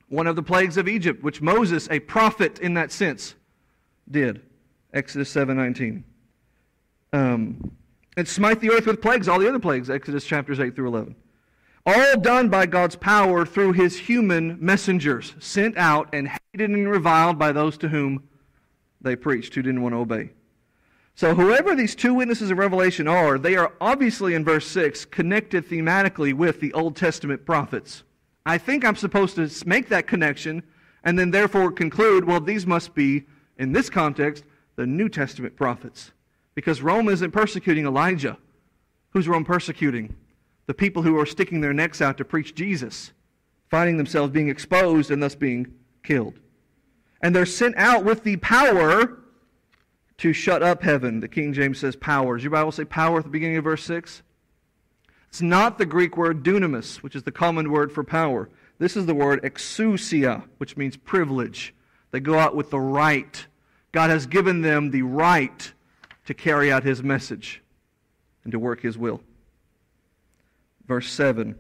[0.09, 3.35] One of the plagues of Egypt, which Moses, a prophet in that sense,
[4.11, 4.42] did.
[4.92, 6.04] Exodus 7:19.
[7.14, 7.72] Um,
[8.16, 11.14] and smite the earth with plagues, all the other plagues, Exodus chapters 8 through 11.
[11.87, 17.38] All done by God's power through his human messengers, sent out and hated and reviled
[17.38, 18.29] by those to whom
[19.01, 20.31] they preached, who didn't want to obey.
[21.14, 25.68] So, whoever these two witnesses of Revelation are, they are obviously in verse 6 connected
[25.68, 28.05] thematically with the Old Testament prophets.
[28.46, 30.62] I think I'm supposed to make that connection
[31.05, 33.25] and then therefore conclude well, these must be,
[33.59, 34.44] in this context,
[34.77, 36.12] the New Testament prophets.
[36.54, 38.36] Because Rome isn't persecuting Elijah.
[39.10, 40.16] Who's Rome persecuting?
[40.66, 43.12] The people who are sticking their necks out to preach Jesus,
[43.70, 46.38] finding themselves being exposed and thus being killed.
[47.22, 49.18] And they're sent out with the power
[50.18, 51.20] to shut up heaven.
[51.20, 52.36] The King James says power.
[52.36, 54.22] Does your Bible say power at the beginning of verse 6?
[55.28, 58.50] It's not the Greek word dunamis, which is the common word for power.
[58.78, 61.74] This is the word exousia, which means privilege.
[62.10, 63.46] They go out with the right.
[63.92, 65.72] God has given them the right
[66.26, 67.62] to carry out his message
[68.44, 69.20] and to work his will.
[70.87, 71.56] Verse 7.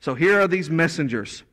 [0.00, 1.44] So here are these messengers,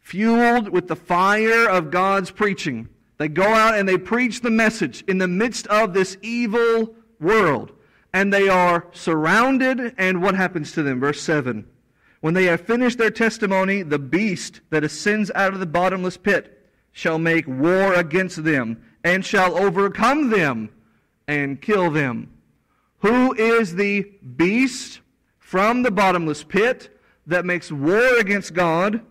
[0.00, 2.88] fueled with the fire of God's preaching.
[3.16, 7.72] They go out and they preach the message in the midst of this evil world.
[8.12, 11.00] And they are surrounded, and what happens to them?
[11.00, 11.66] Verse 7.
[12.20, 16.68] When they have finished their testimony, the beast that ascends out of the bottomless pit
[16.92, 20.70] shall make war against them, and shall overcome them,
[21.28, 22.30] and kill them.
[23.00, 24.02] Who is the
[24.36, 25.00] beast
[25.38, 29.02] from the bottomless pit that makes war against God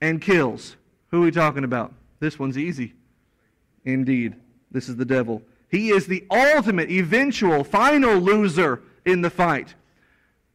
[0.00, 0.76] and kills?
[1.10, 1.92] Who are we talking about?
[2.20, 2.94] This one's easy.
[3.84, 4.36] Indeed,
[4.70, 5.42] this is the devil.
[5.68, 9.74] He is the ultimate, eventual, final loser in the fight.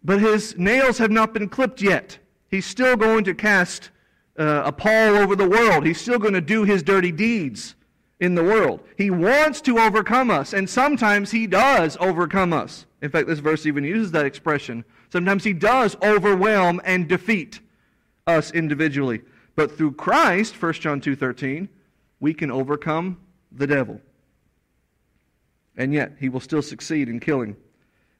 [0.04, 2.18] But his nails have not been clipped yet.
[2.50, 3.92] He's still going to cast
[4.40, 5.86] uh, a pall over the world.
[5.86, 7.76] He's still going to do his dirty deeds
[8.22, 8.80] in the world.
[8.98, 12.86] He wants to overcome us, and sometimes he does overcome us.
[13.02, 14.86] In fact, this verse even uses that expression.
[15.12, 17.60] Sometimes he does overwhelm and defeat
[18.28, 19.22] us individually.
[19.56, 21.68] But through Christ, 1 John 2:13,
[22.20, 23.18] we can overcome
[23.52, 24.00] the devil.
[25.76, 27.56] And yet, he will still succeed in killing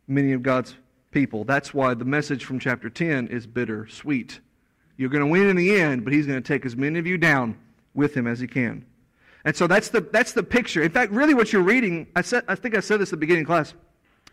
[0.08, 0.76] many of God's
[1.12, 1.44] people.
[1.44, 4.40] That's why the message from chapter 10 is bitter sweet.
[4.98, 7.06] You're going to win in the end, but he's going to take as many of
[7.06, 7.58] you down
[7.94, 8.86] with him as he can.
[9.46, 10.84] And so that's the, that's the picture.
[10.84, 13.18] In fact, really what you're reading, I, said, I think I said this at the
[13.18, 13.74] beginning of class.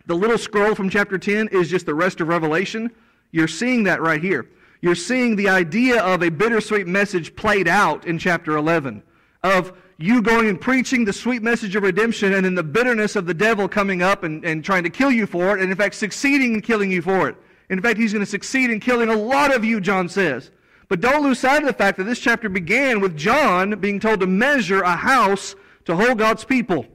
[0.06, 2.90] The little scroll from chapter 10 is just the rest of Revelation.
[3.30, 4.48] You're seeing that right here.
[4.80, 9.02] You're seeing the idea of a bittersweet message played out in chapter 11
[9.42, 13.26] of you going and preaching the sweet message of redemption and then the bitterness of
[13.26, 15.96] the devil coming up and, and trying to kill you for it, and in fact,
[15.96, 17.36] succeeding in killing you for it.
[17.68, 20.50] In fact, he's going to succeed in killing a lot of you, John says.
[20.88, 24.20] But don't lose sight of the fact that this chapter began with John being told
[24.20, 26.86] to measure a house to hold God's people.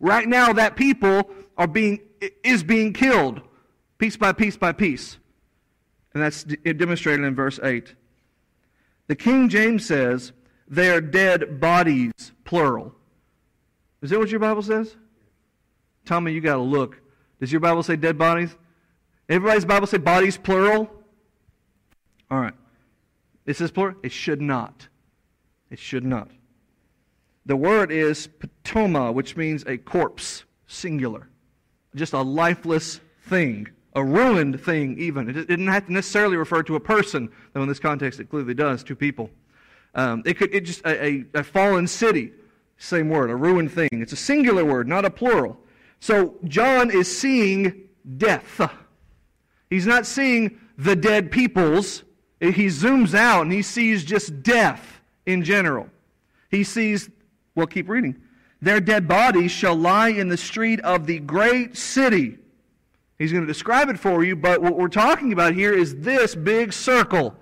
[0.00, 2.00] Right now, that people are being,
[2.42, 3.40] is being killed
[3.98, 5.18] piece by piece by piece.
[6.12, 7.94] And that's demonstrated in verse 8.
[9.06, 10.32] The King James says,
[10.68, 12.12] they are dead bodies,
[12.44, 12.94] plural.
[14.02, 14.96] Is that what your Bible says?
[16.04, 17.00] Tommy, you got to look.
[17.40, 18.56] Does your Bible say dead bodies?
[19.28, 20.90] Everybody's Bible say bodies, plural?
[22.30, 22.54] All right.
[23.46, 23.96] It says plural?
[24.02, 24.88] It should not.
[25.70, 26.30] It should not.
[27.44, 31.28] The word is patoma, which means a corpse, singular.
[31.94, 35.28] Just a lifeless thing, a ruined thing, even.
[35.28, 38.54] It didn't have to necessarily refer to a person, though in this context it clearly
[38.54, 39.30] does, two people.
[39.94, 42.32] Um, it could it just a, a, a fallen city,
[42.78, 43.88] same word, a ruined thing.
[43.92, 45.58] It's a singular word, not a plural.
[46.00, 48.60] So John is seeing death.
[49.68, 52.04] He's not seeing the dead peoples.
[52.50, 55.88] He zooms out and he sees just death in general.
[56.50, 57.08] He sees,
[57.54, 58.20] well, keep reading.
[58.60, 62.38] Their dead bodies shall lie in the street of the great city.
[63.18, 66.34] He's going to describe it for you, but what we're talking about here is this
[66.34, 67.36] big circle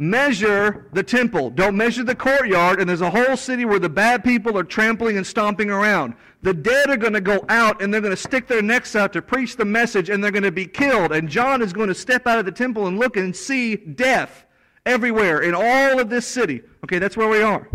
[0.00, 1.50] measure the temple.
[1.50, 2.80] Don't measure the courtyard.
[2.80, 6.14] And there's a whole city where the bad people are trampling and stomping around.
[6.42, 9.12] The dead are going to go out and they're going to stick their necks out
[9.12, 11.12] to preach the message and they're going to be killed.
[11.12, 14.46] And John is going to step out of the temple and look and see death
[14.86, 16.62] everywhere in all of this city.
[16.82, 17.68] Okay, that's where we are.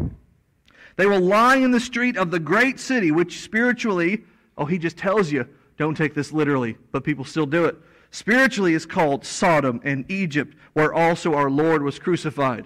[0.95, 4.23] They will lie in the street of the great city, which spiritually,
[4.57, 7.77] oh, he just tells you, don't take this literally, but people still do it
[8.15, 12.65] spiritually is called Sodom and Egypt, where also our Lord was crucified.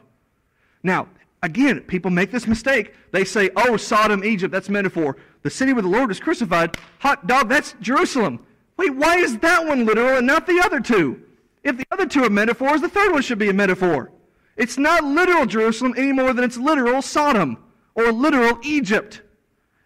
[0.83, 1.07] Now,
[1.41, 2.93] again, people make this mistake.
[3.11, 5.17] They say, oh, Sodom, Egypt, that's metaphor.
[5.41, 8.45] The city where the Lord was crucified, hot dog, that's Jerusalem.
[8.77, 11.23] Wait, why is that one literal and not the other two?
[11.63, 14.11] If the other two are metaphors, the third one should be a metaphor.
[14.55, 17.57] It's not literal Jerusalem any more than it's literal Sodom
[17.95, 19.23] or literal Egypt.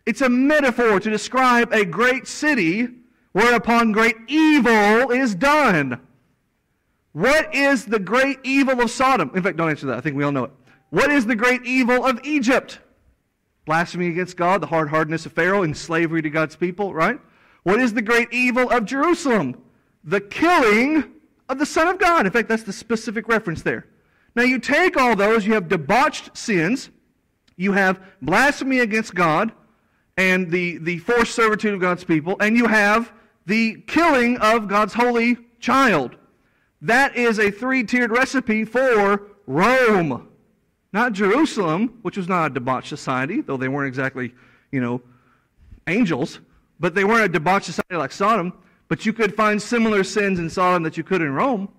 [0.06, 2.90] It's a metaphor to describe a great city
[3.34, 6.00] whereupon great evil is done.
[7.12, 9.32] What is the great evil of Sodom?
[9.36, 9.98] In fact, don't answer that.
[9.98, 10.52] I think we all know it.
[10.90, 12.80] What is the great evil of Egypt?
[13.66, 17.20] Blasphemy against God, the hard hardness of Pharaoh, and slavery to God's people, right?
[17.64, 19.62] What is the great evil of Jerusalem?
[20.04, 21.12] The killing
[21.50, 22.26] of the Son of God.
[22.26, 23.88] In fact, that's the specific reference there.
[24.36, 26.90] Now, you take all those, you have debauched sins,
[27.56, 29.52] you have blasphemy against God,
[30.18, 33.14] and the, the forced servitude of God's people, and you have
[33.46, 36.16] the killing of God's holy child.
[36.82, 40.28] That is a three tiered recipe for Rome.
[40.92, 44.34] Not Jerusalem, which was not a debauched society, though they weren't exactly,
[44.72, 45.02] you know,
[45.88, 46.40] angels,
[46.80, 48.54] but they weren't a debauched society like Sodom.
[48.90, 51.70] But you could find similar sins in Sodom that you could in Rome.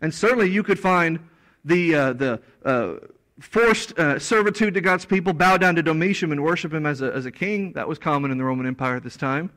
[0.00, 1.20] And certainly you could find
[1.64, 2.94] the, uh, the uh,
[3.40, 7.12] forced uh, servitude to God's people, bow down to Domitian and worship him as a,
[7.12, 7.72] as a king.
[7.74, 9.50] That was common in the Roman Empire at this time.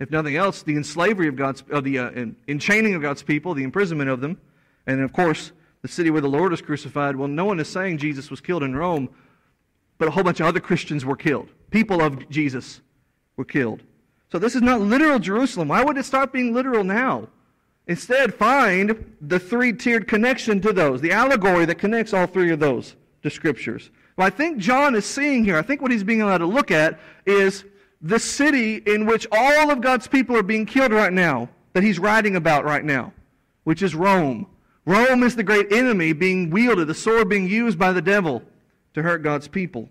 [0.00, 3.64] If nothing else, the enslavery of God's, uh, the uh, enchaining of God's people, the
[3.64, 4.40] imprisonment of them,
[4.86, 7.16] and of course, the city where the Lord was crucified.
[7.16, 9.08] Well, no one is saying Jesus was killed in Rome,
[9.98, 11.48] but a whole bunch of other Christians were killed.
[11.70, 12.80] People of Jesus
[13.36, 13.82] were killed.
[14.30, 15.68] So this is not literal Jerusalem.
[15.68, 17.28] Why would it start being literal now?
[17.86, 22.60] Instead, find the three tiered connection to those, the allegory that connects all three of
[22.60, 23.90] those to scriptures.
[24.16, 26.70] What I think John is seeing here, I think what he's being allowed to look
[26.70, 27.64] at is
[28.00, 31.98] the city in which all of God's people are being killed right now, that he's
[31.98, 33.12] writing about right now,
[33.64, 34.46] which is Rome.
[34.84, 38.42] Rome is the great enemy being wielded, the sword being used by the devil
[38.94, 39.88] to hurt God's people.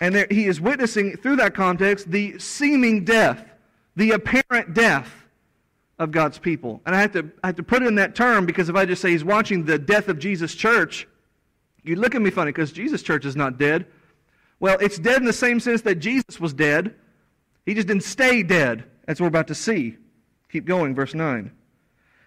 [0.00, 3.44] And there, he is witnessing, through that context, the seeming death,
[3.96, 5.12] the apparent death
[5.98, 6.80] of God's people.
[6.86, 9.02] And I have, to, I have to put in that term because if I just
[9.02, 11.08] say he's watching the death of Jesus' church,
[11.82, 13.86] you look at me funny because Jesus' church is not dead.
[14.60, 16.94] Well, it's dead in the same sense that Jesus was dead.
[17.64, 19.96] He just didn't stay dead, as we're about to see.
[20.50, 21.52] Keep going, verse 9.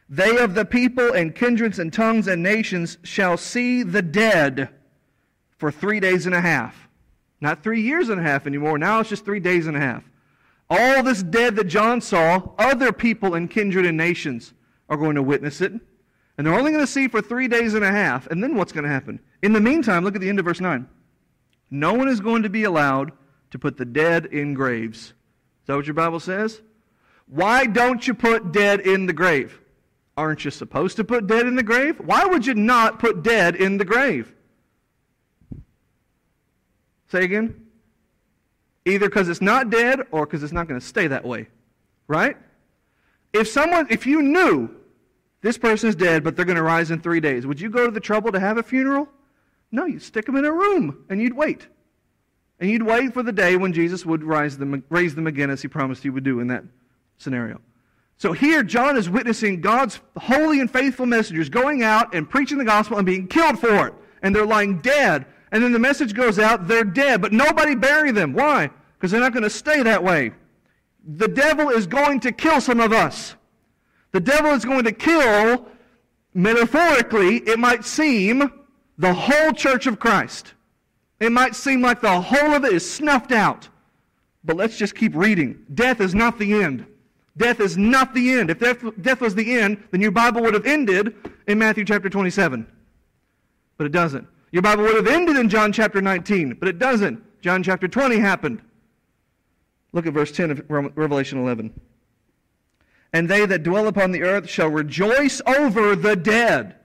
[0.08, 4.70] They of the people and kindreds and tongues and nations shall see the dead
[5.58, 6.90] for three days and a half.
[7.40, 8.78] Not three years and a half anymore.
[8.78, 10.04] Now it's just three days and a half.
[10.70, 14.54] All this dead that John saw, other people and kindred and nations
[14.90, 15.74] are going to witness it.
[16.38, 18.28] And they're only going to see for three days and a half.
[18.28, 19.20] And then what's going to happen?
[19.42, 20.88] In the meantime, look at the end of verse 9.
[21.72, 23.14] No one is going to be allowed
[23.52, 24.98] to put the dead in graves.
[25.62, 26.62] Is that what your Bible says?
[27.28, 29.60] Why don't you put dead in the grave?
[30.18, 31.98] Aren't you supposed to put dead in the grave?
[32.00, 34.34] Why would you not put dead in the grave?
[37.08, 37.68] Say again?
[38.86, 41.48] Either because it's not dead or because it's not going to stay that way.
[42.08, 42.36] Right?
[43.32, 44.70] If someone, if you knew
[45.42, 47.86] this person is dead, but they're going to rise in three days, would you go
[47.86, 49.08] to the trouble to have a funeral?
[49.72, 51.68] No, you'd stick them in a room and you'd wait.
[52.60, 55.62] And you'd wait for the day when Jesus would rise them, raise them again as
[55.62, 56.64] he promised he would do in that
[57.18, 57.60] scenario.
[58.18, 62.66] So here, John is witnessing God's holy and faithful messengers going out and preaching the
[62.66, 63.94] gospel and being killed for it.
[64.22, 68.12] And they're lying dead and then the message goes out, they're dead, but nobody bury
[68.12, 68.34] them.
[68.34, 68.70] Why?
[68.94, 70.32] Because they're not going to stay that way.
[71.06, 73.36] The devil is going to kill some of us.
[74.12, 75.68] The devil is going to kill,
[76.34, 78.50] metaphorically, it might seem,
[79.02, 80.54] the whole church of Christ.
[81.20, 83.68] It might seem like the whole of it is snuffed out.
[84.44, 85.66] But let's just keep reading.
[85.74, 86.86] Death is not the end.
[87.36, 88.52] Death is not the end.
[88.52, 91.16] If death, death was the end, then your Bible would have ended
[91.48, 92.68] in Matthew chapter 27.
[93.78, 94.28] But it doesn't.
[94.52, 97.24] Your Bible would have ended in John chapter 19, but it doesn't.
[97.42, 98.62] John chapter 20 happened.
[99.94, 101.74] Look at verse 10 of Revelation 11.
[103.14, 106.76] And they that dwell upon the earth shall rejoice over the dead.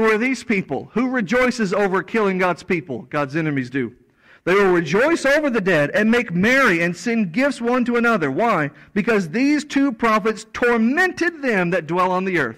[0.00, 0.88] Who are these people?
[0.94, 3.02] Who rejoices over killing God's people?
[3.10, 3.94] God's enemies do.
[4.44, 8.30] They will rejoice over the dead and make merry and send gifts one to another.
[8.30, 8.70] Why?
[8.94, 12.56] Because these two prophets tormented them that dwell on the earth.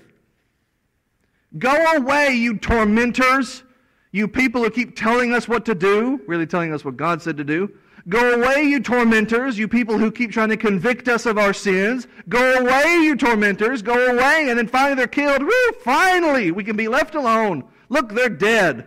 [1.58, 3.64] Go away, you tormentors.
[4.12, 7.36] You people who keep telling us what to do, really telling us what God said
[7.38, 7.72] to do.
[8.08, 12.08] Go away, you tormentors, you people who keep trying to convict us of our sins.
[12.28, 14.46] Go away, you tormentors, go away.
[14.48, 15.42] And then finally they're killed.
[15.42, 17.64] Woo, finally, we can be left alone.
[17.88, 18.86] Look, they're dead.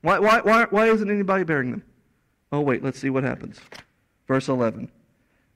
[0.00, 1.82] Why, why, why, why isn't anybody burying them?
[2.52, 3.60] Oh, wait, let's see what happens.
[4.26, 4.90] Verse 11.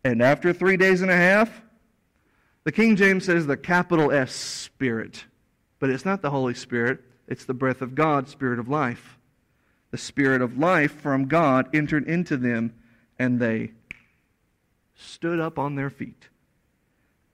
[0.05, 1.63] And after three days and a half,
[2.65, 5.25] the King James says the capital S Spirit.
[5.79, 7.01] But it's not the Holy Spirit.
[7.27, 9.18] It's the breath of God, Spirit of life.
[9.91, 12.75] The Spirit of life from God entered into them,
[13.19, 13.73] and they
[14.95, 16.29] stood up on their feet.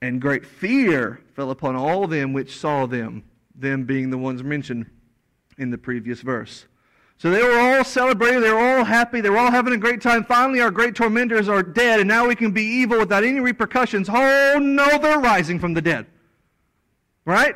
[0.01, 3.23] And great fear fell upon all them which saw them,
[3.55, 4.85] them being the ones mentioned
[5.57, 6.65] in the previous verse.
[7.17, 10.01] So they were all celebrating, they were all happy, they were all having a great
[10.01, 10.25] time.
[10.25, 14.09] Finally, our great tormentors are dead, and now we can be evil without any repercussions.
[14.09, 16.07] Oh no, they're rising from the dead.
[17.23, 17.55] Right?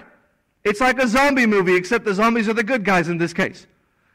[0.64, 3.68] It's like a zombie movie, except the zombies are the good guys in this case.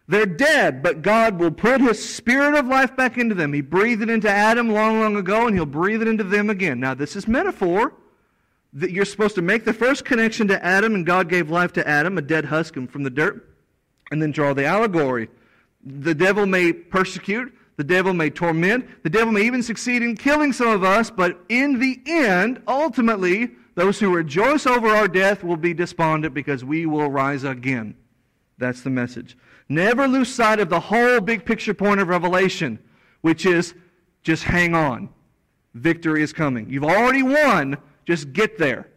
[0.06, 3.52] They're dead, but God will put His spirit of life back into them.
[3.52, 6.78] He breathed it into Adam long, long ago, and He'll breathe it into them again.
[6.80, 7.94] Now, this is metaphor.
[8.74, 11.88] That you're supposed to make the first connection to Adam, and God gave life to
[11.88, 13.48] Adam, a dead husk from the dirt,
[14.10, 15.28] and then draw the allegory.
[15.84, 20.52] The devil may persecute, the devil may torment, the devil may even succeed in killing
[20.52, 25.56] some of us, but in the end, ultimately, those who rejoice over our death will
[25.56, 27.94] be despondent because we will rise again.
[28.58, 29.36] That's the message.
[29.68, 32.78] Never lose sight of the whole big picture point of Revelation,
[33.22, 33.74] which is
[34.22, 35.08] just hang on.
[35.74, 36.68] Victory is coming.
[36.68, 38.88] You've already won, just get there.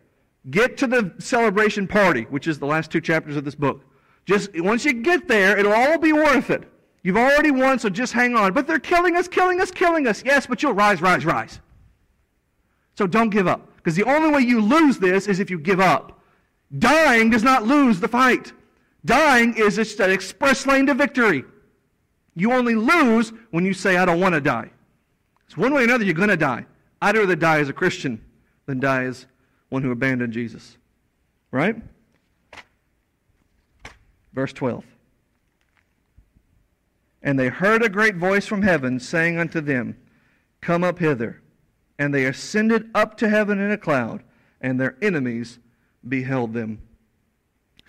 [0.49, 3.84] Get to the celebration party, which is the last two chapters of this book.
[4.26, 6.63] Just once you get there, it'll all be worth it.
[7.03, 8.53] You've already won, so just hang on.
[8.53, 10.24] But they're killing us, killing us, killing us.
[10.26, 11.59] Yes, but you'll rise, rise, rise.
[12.95, 13.76] So don't give up.
[13.78, 16.20] Because the only way you lose this is if you give up.
[16.78, 18.51] Dying does not lose the fight.
[19.07, 21.45] Dying is just an express lane to victory.
[22.35, 24.69] You only lose when you say, I don't want to die.
[25.47, 26.65] So one way or another, you're going to die.
[27.01, 28.21] I'd rather die as a Christian
[28.65, 29.25] than die as
[29.69, 30.77] one who abandoned Jesus.
[31.51, 31.77] Right?
[34.33, 34.83] Verse 12.
[37.23, 39.97] And they heard a great voice from heaven saying unto them,
[40.59, 41.41] Come up hither.
[41.97, 44.21] And they ascended up to heaven in a cloud,
[44.59, 45.59] and their enemies
[46.07, 46.81] beheld them.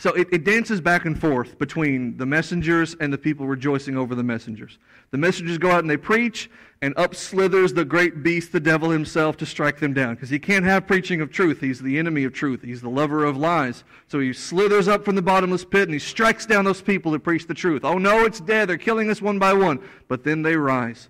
[0.01, 4.15] So it, it, dances back and forth between the messengers and the people rejoicing over
[4.15, 4.79] the messengers.
[5.11, 6.49] The messengers go out and they preach,
[6.81, 10.15] and up slithers the great beast, the devil himself, to strike them down.
[10.15, 11.61] Because he can't have preaching of truth.
[11.61, 12.63] He's the enemy of truth.
[12.63, 13.83] He's the lover of lies.
[14.07, 17.19] So he slithers up from the bottomless pit and he strikes down those people who
[17.19, 17.85] preach the truth.
[17.85, 18.69] Oh no, it's dead.
[18.69, 19.81] They're killing us one by one.
[20.07, 21.09] But then they rise.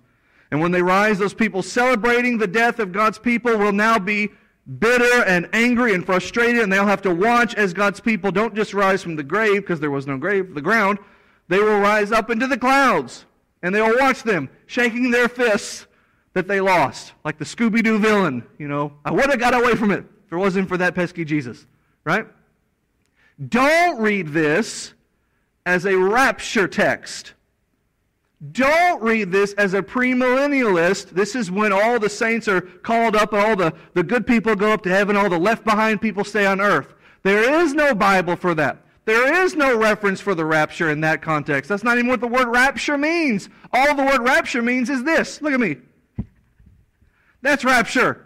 [0.49, 4.31] And when they rise, those people celebrating the death of God's people will now be
[4.77, 8.73] bitter and angry and frustrated, and they'll have to watch as God's people don't just
[8.73, 10.99] rise from the grave, because there was no grave, the ground.
[11.47, 13.25] They will rise up into the clouds,
[13.63, 15.87] and they will watch them shaking their fists
[16.33, 18.43] that they lost, like the Scooby Doo villain.
[18.59, 21.25] You know, I would have got away from it if it wasn't for that pesky
[21.25, 21.65] Jesus,
[22.03, 22.27] right?
[23.47, 24.93] Don't read this
[25.65, 27.33] as a rapture text.
[28.51, 31.09] Don't read this as a premillennialist.
[31.09, 34.71] This is when all the saints are called up, all the, the good people go
[34.71, 36.93] up to heaven, all the left behind people stay on earth.
[37.23, 38.85] There is no Bible for that.
[39.03, 41.67] There is no reference for the rapture in that context.
[41.67, 43.49] That's not even what the word rapture means.
[43.73, 45.41] All the word rapture means is this.
[45.41, 45.77] Look at me.
[47.41, 48.25] That's rapture.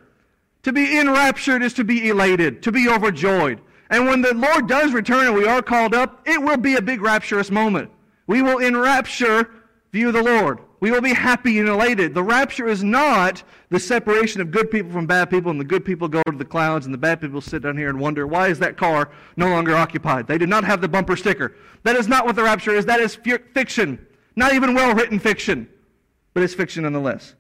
[0.64, 3.62] To be enraptured is to be elated, to be overjoyed.
[3.90, 6.82] And when the Lord does return and we are called up, it will be a
[6.82, 7.90] big rapturous moment.
[8.28, 9.50] We will enrapture
[9.94, 10.60] view of the Lord.
[10.80, 12.14] We will be happy and elated.
[12.14, 15.86] The rapture is not the separation of good people from bad people, and the good
[15.86, 18.48] people go to the clouds, and the bad people sit down here and wonder, why
[18.48, 20.28] is that car no longer occupied?
[20.28, 21.56] They did not have the bumper sticker.
[21.84, 22.86] That is not what the rapture is.
[22.88, 24.06] That is fiction.
[24.36, 25.70] Not even well written fiction,
[26.34, 27.36] but it's fiction nonetheless.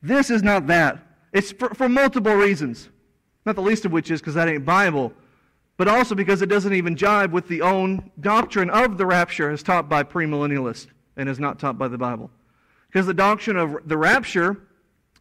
[0.00, 1.04] This is not that.
[1.32, 2.88] It's for, for multiple reasons.
[3.44, 5.12] Not the least of which is because that ain't Bible,
[5.76, 9.64] but also because it doesn't even jive with the own doctrine of the rapture as
[9.64, 10.86] taught by premillennialists
[11.16, 12.30] and is not taught by the Bible.
[12.88, 14.56] Because the doctrine of the rapture,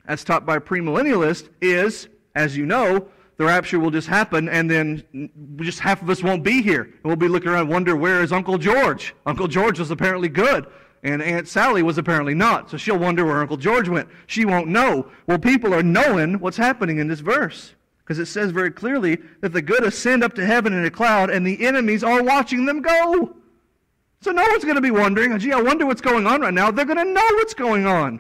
[0.08, 4.70] as taught by a premillennialist, is, as you know, the rapture will just happen and
[4.70, 6.84] then just half of us won't be here.
[6.84, 9.14] And we'll be looking around wonder where is Uncle George?
[9.26, 10.68] Uncle George was apparently good.
[11.04, 12.72] And Aunt Sally was apparently not.
[12.72, 14.10] So she'll wonder where Uncle George went.
[14.26, 15.12] She won't know.
[15.28, 17.76] Well, people are knowing what's happening in this verse.
[18.00, 21.30] Because it says very clearly that the good ascend up to heaven in a cloud
[21.30, 23.36] and the enemies are watching them go.
[24.26, 26.72] So no one's going to be wondering, gee, I wonder what's going on right now.
[26.72, 28.20] They're going to know what's going on.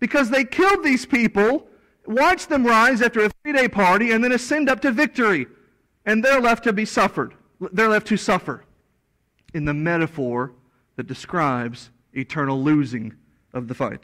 [0.00, 1.68] Because they killed these people,
[2.04, 5.46] watched them rise after a three day party, and then ascend up to victory.
[6.04, 7.34] And they're left to be suffered.
[7.60, 8.64] They're left to suffer
[9.54, 10.52] in the metaphor
[10.96, 13.14] that describes eternal losing
[13.52, 14.02] of the fight.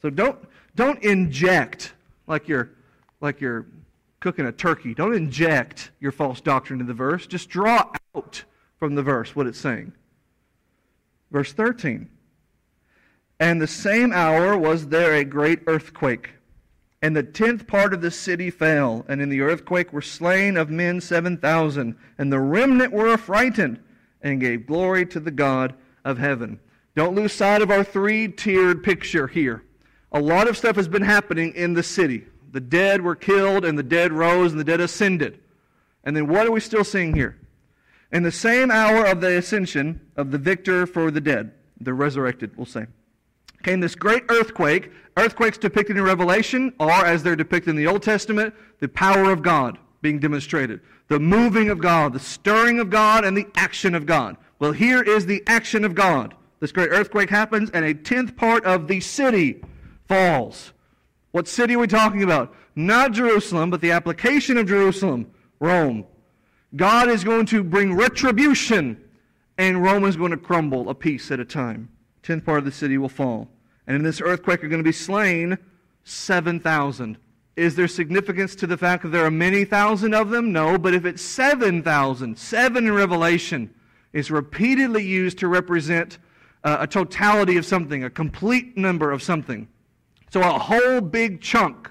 [0.00, 0.38] So don't,
[0.74, 1.92] don't inject
[2.26, 2.70] like you're,
[3.20, 3.66] like you're
[4.20, 4.94] cooking a turkey.
[4.94, 7.26] Don't inject your false doctrine into the verse.
[7.26, 8.44] Just draw out
[8.78, 9.92] from the verse what it's saying.
[11.30, 12.08] Verse 13.
[13.40, 16.30] And the same hour was there a great earthquake,
[17.00, 20.70] and the tenth part of the city fell, and in the earthquake were slain of
[20.70, 23.80] men seven thousand, and the remnant were affrighted,
[24.22, 25.74] and gave glory to the God
[26.04, 26.58] of heaven.
[26.96, 29.62] Don't lose sight of our three tiered picture here.
[30.10, 32.24] A lot of stuff has been happening in the city.
[32.50, 35.38] The dead were killed, and the dead rose, and the dead ascended.
[36.02, 37.38] And then what are we still seeing here?
[38.10, 42.56] In the same hour of the ascension of the victor for the dead, the resurrected,
[42.56, 42.86] we'll say,
[43.62, 44.90] came this great earthquake.
[45.16, 49.42] Earthquakes depicted in Revelation are, as they're depicted in the Old Testament, the power of
[49.42, 50.80] God being demonstrated.
[51.08, 54.36] The moving of God, the stirring of God, and the action of God.
[54.58, 56.34] Well, here is the action of God.
[56.60, 59.62] This great earthquake happens, and a tenth part of the city
[60.06, 60.72] falls.
[61.32, 62.54] What city are we talking about?
[62.74, 65.30] Not Jerusalem, but the application of Jerusalem,
[65.60, 66.06] Rome.
[66.76, 69.02] God is going to bring retribution,
[69.56, 71.88] and Rome is going to crumble a piece at a time.
[72.22, 73.48] Tenth part of the city will fall.
[73.86, 75.56] And in this earthquake are going to be slain
[76.04, 77.16] 7,000.
[77.56, 80.52] Is there significance to the fact that there are many thousand of them?
[80.52, 83.74] No, but if it's 7,000, seven in Revelation,
[84.12, 86.18] is repeatedly used to represent
[86.64, 89.68] uh, a totality of something, a complete number of something.
[90.30, 91.90] So a whole big chunk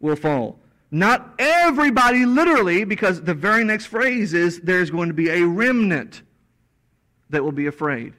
[0.00, 0.57] will fall.
[0.90, 6.22] Not everybody literally, because the very next phrase is there's going to be a remnant
[7.30, 8.14] that will be afraid.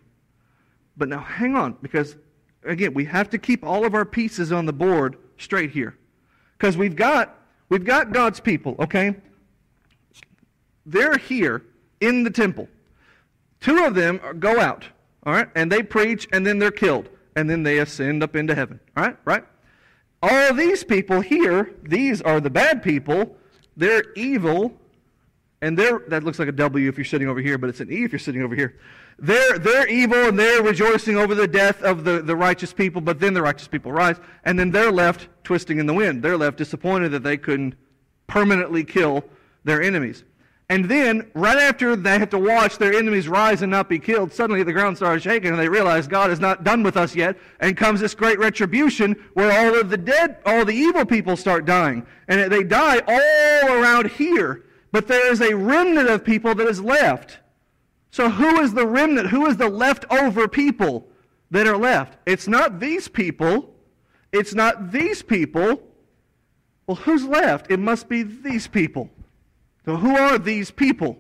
[0.96, 2.16] But now hang on, because
[2.64, 5.98] again, we have to keep all of our pieces on the board straight here.
[6.58, 7.36] Because we've got
[7.70, 9.16] we've got God's people, okay?
[10.86, 11.64] They're here
[12.02, 12.68] in the temple.
[13.62, 14.86] Two of them go out,
[15.24, 18.56] all right, and they preach, and then they're killed, and then they ascend up into
[18.56, 19.44] heaven, all right, right?
[20.22, 23.38] All these people here, these are the bad people.
[23.78, 24.74] They're evil,
[25.62, 27.92] and they're that looks like a W if you're sitting over here, but it's an
[27.92, 28.78] E if you're sitting over here.
[29.18, 33.20] They're they're evil and they're rejoicing over the death of the, the righteous people, but
[33.20, 36.22] then the righteous people rise, and then they're left twisting in the wind.
[36.22, 37.76] They're left disappointed that they couldn't
[38.28, 39.24] permanently kill
[39.64, 40.24] their enemies.
[40.72, 44.32] And then, right after they have to watch their enemies rise and not be killed,
[44.32, 47.38] suddenly the ground starts shaking and they realize God is not done with us yet.
[47.60, 51.66] And comes this great retribution where all of the dead, all the evil people start
[51.66, 52.06] dying.
[52.28, 54.66] And they die all around here.
[54.92, 57.40] But there is a remnant of people that is left.
[58.12, 59.30] So who is the remnant?
[59.30, 61.08] Who is the leftover people
[61.50, 62.18] that are left?
[62.28, 63.74] It's not these people.
[64.32, 65.82] It's not these people.
[66.86, 67.72] Well, who's left?
[67.72, 69.10] It must be these people.
[69.90, 71.18] So who are these people?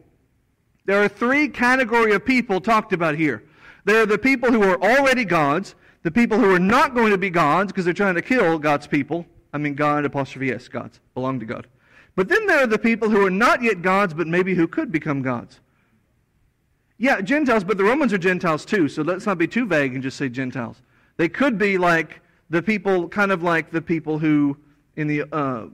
[0.85, 3.43] There are three category of people talked about here.
[3.83, 7.17] There are the people who are already gods, the people who are not going to
[7.17, 9.25] be gods because they're trying to kill God's people.
[9.53, 11.65] I mean, God, apostrophe S, gods, belong to God.
[12.15, 14.91] But then there are the people who are not yet gods, but maybe who could
[14.91, 15.61] become gods.
[16.99, 20.03] Yeah, Gentiles, but the Romans are Gentiles too, so let's not be too vague and
[20.03, 20.83] just say Gentiles.
[21.17, 24.55] They could be like the people, kind of like the people who,
[24.95, 25.69] in the, uh,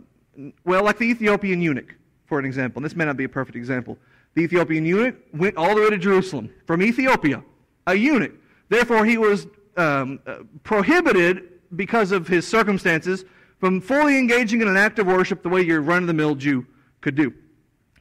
[0.64, 1.94] well, like the Ethiopian eunuch
[2.26, 2.80] for an example.
[2.80, 3.98] And this may not be a perfect example.
[4.34, 7.44] The Ethiopian eunuch went all the way to Jerusalem from Ethiopia,
[7.88, 8.34] a eunuch.
[8.70, 9.48] Therefore, he was
[9.78, 11.44] um, uh, prohibited
[11.76, 13.26] because of his circumstances
[13.60, 16.36] from fully engaging in an act of worship the way your run of the mill
[16.36, 16.66] Jew
[17.02, 17.34] could do.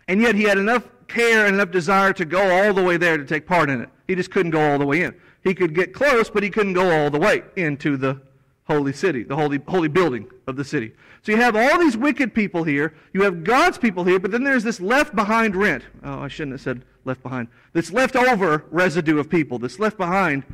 [0.09, 3.17] And yet, he had enough care and enough desire to go all the way there
[3.17, 3.89] to take part in it.
[4.09, 5.15] He just couldn't go all the way in.
[5.43, 8.21] He could get close, but he couldn't go all the way into the
[8.67, 10.93] holy city, the holy, holy building of the city.
[11.23, 12.95] So you have all these wicked people here.
[13.13, 15.85] You have God's people here, but then there's this left behind rent.
[16.03, 17.49] Oh, I shouldn't have said left behind.
[17.73, 19.59] This left over residue of people.
[19.59, 20.45] This left behind.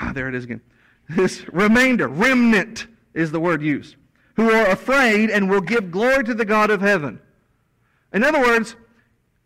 [0.00, 0.60] Ah, there it is again.
[1.08, 3.96] This remainder, remnant is the word used,
[4.34, 7.20] who are afraid and will give glory to the God of heaven.
[8.12, 8.76] In other words,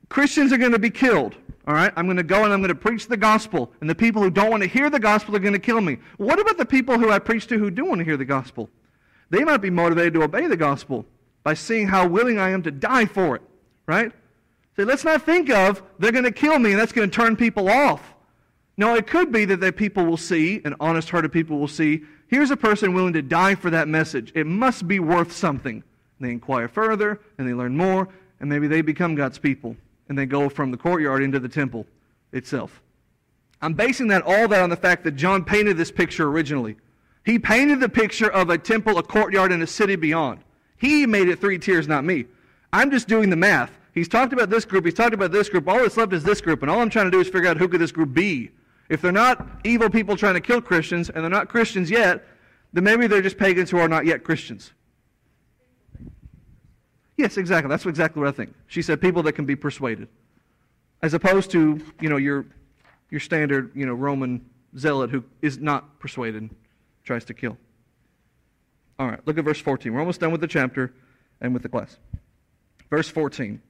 [0.08, 1.36] Christians are going to be killed.
[1.66, 1.92] All right?
[1.96, 3.72] I'm going to go and I'm going to preach the gospel.
[3.80, 5.98] And the people who don't want to hear the gospel are going to kill me.
[6.16, 8.70] What about the people who I preach to who do want to hear the gospel?
[9.30, 11.06] They might be motivated to obey the gospel
[11.44, 13.42] by seeing how willing I am to die for it.
[13.86, 14.12] Right?
[14.76, 17.36] So let's not think of they're going to kill me and that's going to turn
[17.36, 18.14] people off.
[18.76, 22.02] No, it could be that the people will see, and honest hearted people will see,
[22.28, 24.32] here's a person willing to die for that message.
[24.34, 25.74] It must be worth something.
[26.18, 28.08] And they inquire further and they learn more,
[28.40, 29.76] and maybe they become God's people
[30.10, 31.86] and then go from the courtyard into the temple
[32.32, 32.82] itself.
[33.62, 36.76] I'm basing that all that on the fact that John painted this picture originally.
[37.24, 40.40] He painted the picture of a temple, a courtyard, and a city beyond.
[40.76, 42.26] He made it three tiers, not me.
[42.72, 43.70] I'm just doing the math.
[43.94, 46.40] He's talked about this group, he's talked about this group, all that's left is this
[46.40, 48.50] group, and all I'm trying to do is figure out who could this group be.
[48.88, 52.26] If they're not evil people trying to kill Christians, and they're not Christians yet,
[52.72, 54.72] then maybe they're just pagans who are not yet Christians.
[57.20, 57.68] Yes, exactly.
[57.68, 58.54] That's exactly what I think.
[58.66, 60.08] She said people that can be persuaded.
[61.02, 62.46] As opposed to, you know, your,
[63.10, 64.42] your standard, you know, Roman
[64.78, 66.48] zealot who is not persuaded,
[67.04, 67.58] tries to kill.
[68.98, 69.92] All right, look at verse 14.
[69.92, 70.94] We're almost done with the chapter
[71.42, 71.98] and with the class.
[72.88, 73.60] Verse 14.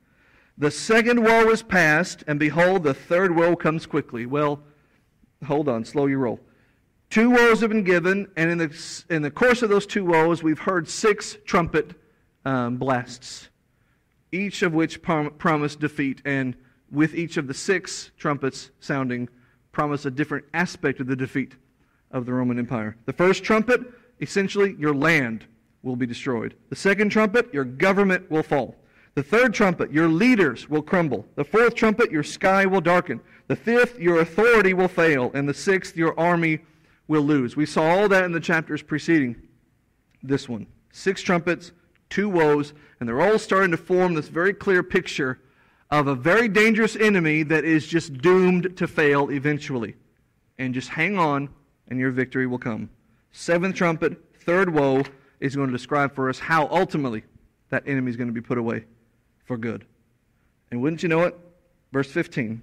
[0.57, 4.27] The second woe is past, and behold, the third woe comes quickly.
[4.27, 4.61] Well,
[5.45, 6.39] hold on, slow your roll.
[7.09, 10.41] Two woes have been given, and in the, in the course of those two woes,
[10.41, 11.97] we've heard six trumpet
[12.45, 13.49] um, blasts,
[14.33, 16.57] each of which prom- promise defeat, and
[16.91, 19.29] with each of the six trumpets sounding,
[19.73, 21.55] promised a different aspect of the defeat
[22.11, 22.97] of the Roman Empire.
[23.07, 23.81] The first trumpet,
[24.21, 25.45] essentially, your land
[25.83, 26.55] will be destroyed.
[26.69, 28.77] The second trumpet, your government will fall.
[29.15, 31.27] The third trumpet, your leaders will crumble.
[31.35, 33.21] The fourth trumpet, your sky will darken.
[33.49, 35.31] The fifth, your authority will fail.
[35.35, 36.61] And the sixth, your army
[37.09, 37.57] will lose.
[37.57, 39.37] We saw all that in the chapters preceding
[40.23, 40.67] this one.
[40.93, 41.73] Six trumpets,
[42.11, 45.41] two woes, and they're all starting to form this very clear picture
[45.91, 49.97] of a very dangerous enemy that is just doomed to fail eventually.
[50.59, 51.49] And just hang on,
[51.89, 52.91] and your victory will come.
[53.33, 55.05] Seventh trumpet, third woe,
[55.41, 57.25] is going to describe for us how ultimately
[57.71, 58.85] that enemy is going to be put away
[59.45, 59.87] for good.
[60.71, 61.37] And wouldn't you know it?
[61.93, 62.63] Verse 15.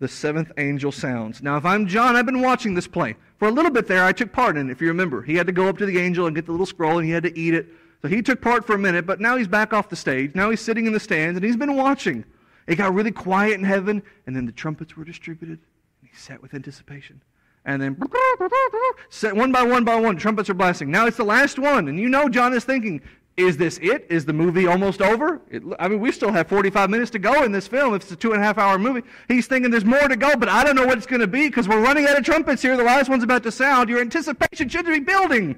[0.00, 1.42] the seventh angel sounds.
[1.42, 3.16] Now, if I'm John, I've been watching this play.
[3.38, 5.22] For a little bit there, I took part in it, if you remember.
[5.22, 7.12] He had to go up to the angel and get the little scroll, and he
[7.12, 7.68] had to eat it.
[8.02, 10.34] So he took part for a minute, but now he's back off the stage.
[10.34, 12.24] Now he's sitting in the stands, and he's been watching.
[12.66, 15.58] It got really quiet in heaven, and then the trumpets were distributed,
[16.00, 17.22] and he sat with anticipation.
[17.64, 20.90] And then, one by one by one, trumpets are blasting.
[20.90, 23.02] Now it's the last one, and you know John is thinking,
[23.36, 24.06] is this it?
[24.10, 25.40] Is the movie almost over?
[25.50, 27.94] It, I mean, we still have 45 minutes to go in this film.
[27.94, 30.36] If it's a two and a half hour movie, he's thinking there's more to go,
[30.36, 32.62] but I don't know what it's going to be because we're running out of trumpets
[32.62, 32.76] here.
[32.76, 33.88] The last one's about to sound.
[33.88, 35.56] Your anticipation should be building.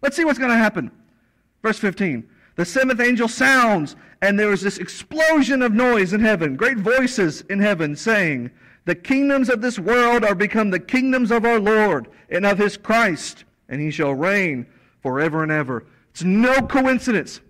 [0.00, 0.90] Let's see what's going to happen.
[1.62, 2.28] Verse 15.
[2.56, 7.42] The seventh angel sounds, and there is this explosion of noise in heaven, great voices
[7.48, 8.50] in heaven saying,
[8.84, 12.76] The kingdoms of this world are become the kingdoms of our Lord and of his
[12.76, 14.66] Christ, and he shall reign
[15.00, 15.86] forever and ever.
[16.10, 17.40] It's no coincidence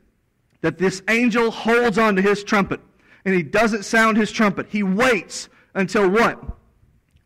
[0.61, 2.81] that this angel holds on to his trumpet
[3.25, 4.67] and he doesn't sound his trumpet.
[4.69, 6.41] He waits until what?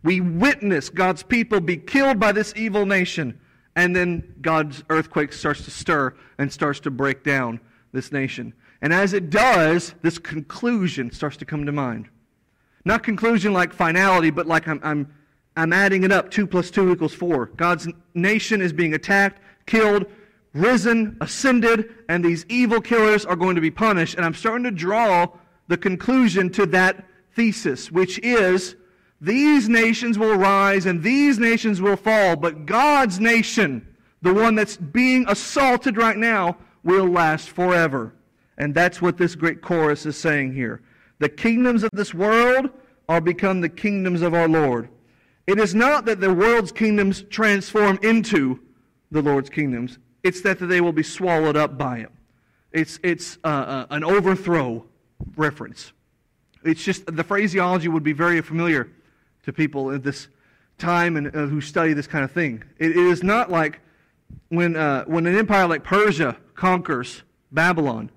[0.02, 3.40] We witness God's people be killed by this evil nation.
[3.76, 7.60] And then God's earthquake starts to stir and starts to break down
[7.92, 8.54] this nation.
[8.82, 12.08] And as it does, this conclusion starts to come to mind.
[12.84, 15.12] Not conclusion like finality, but like I'm, I'm,
[15.56, 16.30] I'm adding it up.
[16.30, 17.46] Two plus two equals four.
[17.46, 20.06] God's nation is being attacked, killed,
[20.54, 24.14] risen, ascended, and these evil killers are going to be punished.
[24.14, 25.28] And I'm starting to draw
[25.68, 27.04] the conclusion to that
[27.34, 28.76] thesis, which is
[29.20, 33.86] these nations will rise and these nations will fall, but God's nation,
[34.22, 38.14] the one that's being assaulted right now, will last forever.
[38.58, 40.82] And that's what this great chorus is saying here.
[41.18, 42.70] The kingdoms of this world
[43.08, 44.88] are become the kingdoms of our Lord.
[45.46, 48.60] It is not that the world's kingdoms transform into
[49.10, 49.98] the Lord's kingdoms.
[50.24, 52.10] It's that they will be swallowed up by him.
[52.72, 54.84] It's, it's uh, uh, an overthrow
[55.36, 55.92] reference.
[56.64, 58.90] It's just the phraseology would be very familiar
[59.46, 60.28] to people at this
[60.76, 62.62] time and uh, who study this kind of thing.
[62.78, 63.80] it, it is not like
[64.48, 68.10] when, uh, when an empire like Persia conquers Babylon.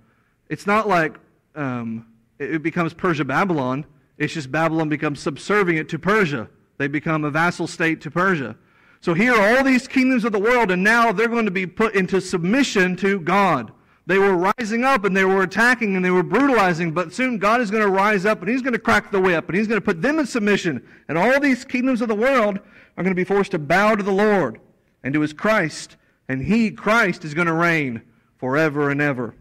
[0.49, 1.17] It's not like
[1.55, 2.07] um,
[2.39, 3.85] it becomes Persia Babylon.
[4.17, 6.49] It's just Babylon becomes subservient to Persia.
[6.77, 8.55] They become a vassal state to Persia.
[9.01, 11.65] So here are all these kingdoms of the world, and now they're going to be
[11.65, 13.71] put into submission to God.
[14.09, 17.61] They were rising up and they were attacking and they were brutalizing, but soon God
[17.61, 19.79] is going to rise up and He's going to crack the whip and He's going
[19.79, 20.83] to put them in submission.
[21.07, 24.01] And all these kingdoms of the world are going to be forced to bow to
[24.01, 24.59] the Lord
[25.03, 25.95] and to His Christ.
[26.27, 28.01] And He, Christ, is going to reign
[28.37, 29.35] forever and ever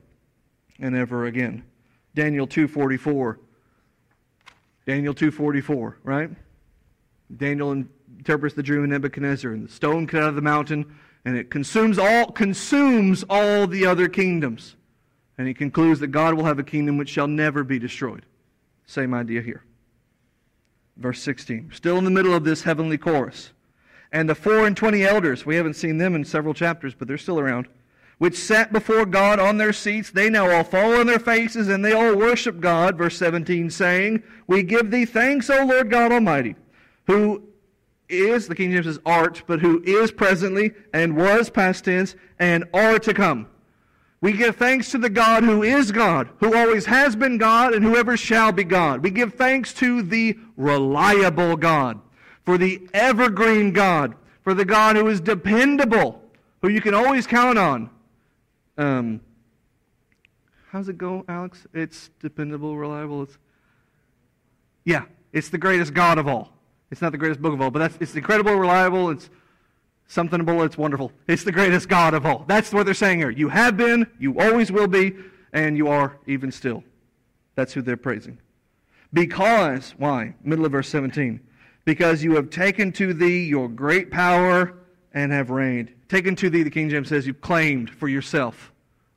[0.78, 1.64] and ever again.
[2.14, 3.38] Daniel 2.44.
[4.84, 6.28] Daniel 2.44, right?
[7.34, 7.72] Daniel
[8.18, 10.94] interprets the dream of Nebuchadnezzar, and the stone cut out of the mountain,
[11.24, 14.76] and it consumes all, consumes all the other kingdoms.
[15.36, 18.26] And he concludes that God will have a kingdom which shall never be destroyed.
[18.86, 19.62] Same idea here.
[20.96, 21.70] Verse 16.
[21.72, 23.52] Still in the middle of this heavenly chorus.
[24.10, 27.18] And the four and twenty elders, we haven't seen them in several chapters, but they're
[27.18, 27.68] still around,
[28.16, 31.84] which sat before God on their seats, they now all fall on their faces, and
[31.84, 36.56] they all worship God, verse 17, saying, We give thee thanks, O Lord God Almighty,
[37.06, 37.42] who
[38.08, 42.64] is, the King James says art, but who is presently and was past tense and
[42.72, 43.48] are to come.
[44.20, 47.84] We give thanks to the God who is God, who always has been God, and
[47.84, 49.04] whoever shall be God.
[49.04, 52.00] We give thanks to the reliable God,
[52.44, 56.20] for the evergreen God, for the God who is dependable,
[56.62, 57.90] who you can always count on.
[58.76, 59.20] Um,
[60.70, 61.66] how's it go, Alex?
[61.72, 63.22] It's dependable, reliable.
[63.22, 63.38] It's
[64.84, 66.57] yeah, it's the greatest God of all.
[66.90, 69.28] It's not the greatest book of all, but that's, it's incredible, reliable, it's
[70.06, 71.12] somethingable, it's wonderful.
[71.26, 72.44] It's the greatest God of all.
[72.48, 73.30] That's what they're saying here.
[73.30, 75.14] You have been, you always will be,
[75.52, 76.82] and you are even still.
[77.54, 78.38] That's who they're praising.
[79.12, 80.34] Because, why?
[80.42, 81.40] Middle of verse 17.
[81.84, 84.74] Because you have taken to thee your great power
[85.12, 85.92] and have reigned.
[86.08, 88.72] Taken to thee, the King James says, you've claimed for yourself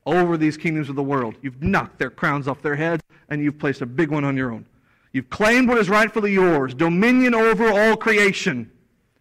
[0.05, 1.36] over these kingdoms of the world.
[1.41, 4.51] You've knocked their crowns off their heads, and you've placed a big one on your
[4.51, 4.65] own.
[5.14, 8.72] You've claimed what is rightfully yours dominion over all creation.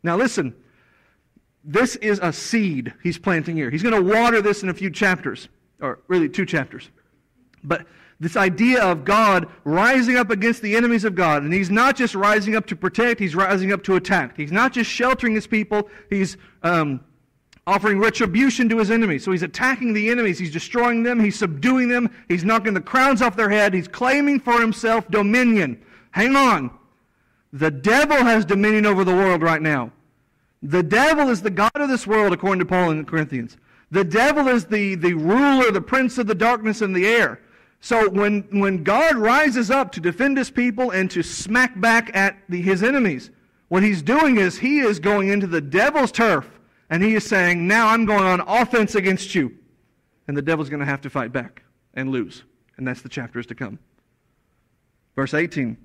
[0.02, 0.54] Now, listen,
[1.64, 3.70] this is a seed he's planting here.
[3.70, 5.48] He's going to water this in a few chapters,
[5.80, 6.88] or really two chapters.
[7.62, 7.86] But
[8.20, 12.14] this idea of God rising up against the enemies of God, and he's not just
[12.14, 14.36] rising up to protect, he's rising up to attack.
[14.36, 17.00] He's not just sheltering his people, he's um,
[17.70, 19.24] offering retribution to his enemies.
[19.24, 23.22] So he's attacking the enemies, he's destroying them, he's subduing them, he's knocking the crowns
[23.22, 25.80] off their head, he's claiming for himself dominion.
[26.10, 26.70] Hang on.
[27.52, 29.92] The devil has dominion over the world right now.
[30.62, 33.56] The devil is the God of this world, according to Paul in the Corinthians.
[33.92, 37.40] The devil is the, the ruler, the prince of the darkness in the air.
[37.80, 42.36] So when, when God rises up to defend his people and to smack back at
[42.48, 43.30] the, his enemies,
[43.68, 46.59] what he's doing is he is going into the devil's turf
[46.90, 49.56] and he is saying, Now I'm going on offense against you.
[50.26, 51.62] And the devil's going to have to fight back
[51.94, 52.42] and lose.
[52.76, 53.78] And that's the chapters to come.
[55.16, 55.76] Verse 18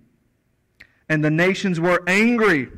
[1.07, 2.69] And the nations were angry,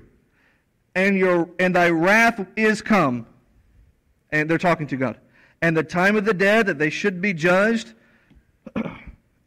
[0.93, 3.25] and, your, and thy wrath is come.
[4.30, 5.17] And they're talking to God.
[5.61, 7.93] And the time of the dead that they should be judged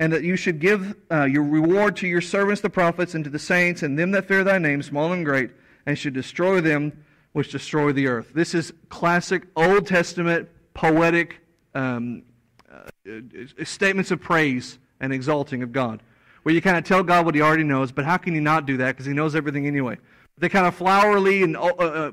[0.00, 3.30] and that you should give uh, your reward to your servants the prophets and to
[3.30, 5.50] the saints and them that fear thy name, small and great,
[5.84, 8.32] and should destroy them which destroy the earth.
[8.34, 11.40] This is classic Old Testament poetic
[11.74, 12.22] um,
[12.70, 16.02] uh, statements of praise and exalting of God,
[16.42, 18.66] where you kind of tell God what he already knows, but how can he not
[18.66, 18.92] do that?
[18.92, 19.98] Because he knows everything anyway.
[20.38, 22.12] They kind of flowerly and uh, uh,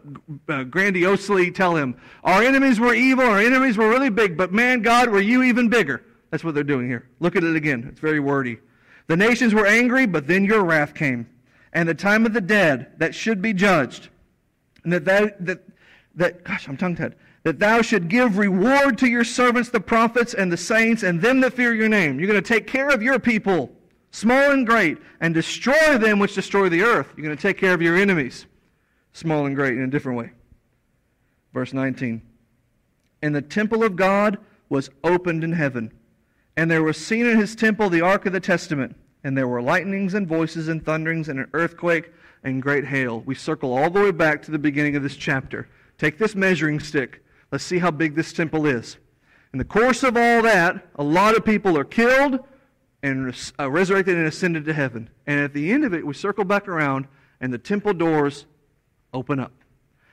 [0.49, 4.81] uh, grandiosely tell him, Our enemies were evil, our enemies were really big, but man,
[4.81, 6.03] God, were you even bigger?
[6.29, 7.07] That's what they're doing here.
[7.21, 7.87] Look at it again.
[7.89, 8.59] It's very wordy.
[9.07, 11.29] The nations were angry, but then your wrath came,
[11.71, 14.09] and the time of the dead that should be judged,
[14.87, 15.63] and that thou, that
[16.15, 17.15] that gosh, I'm tongue tied.
[17.43, 21.41] That thou should give reward to your servants, the prophets and the saints, and them
[21.41, 22.19] that fear your name.
[22.19, 23.69] You're going to take care of your people,
[24.11, 27.13] small and great, and destroy them which destroy the earth.
[27.15, 28.45] You're going to take care of your enemies,
[29.11, 30.31] small and great, in a different way.
[31.53, 32.21] Verse 19.
[33.21, 34.37] And the temple of God
[34.69, 35.91] was opened in heaven
[36.57, 39.61] and there was seen in his temple the ark of the testament, and there were
[39.61, 42.11] lightnings and voices and thunderings and an earthquake
[42.43, 43.21] and great hail.
[43.21, 45.67] We circle all the way back to the beginning of this chapter.
[45.97, 47.23] Take this measuring stick.
[47.51, 48.97] Let's see how big this temple is.
[49.53, 52.39] In the course of all that, a lot of people are killed
[53.01, 55.09] and uh, resurrected and ascended to heaven.
[55.25, 57.07] And at the end of it, we circle back around,
[57.39, 58.45] and the temple doors
[59.13, 59.53] open up.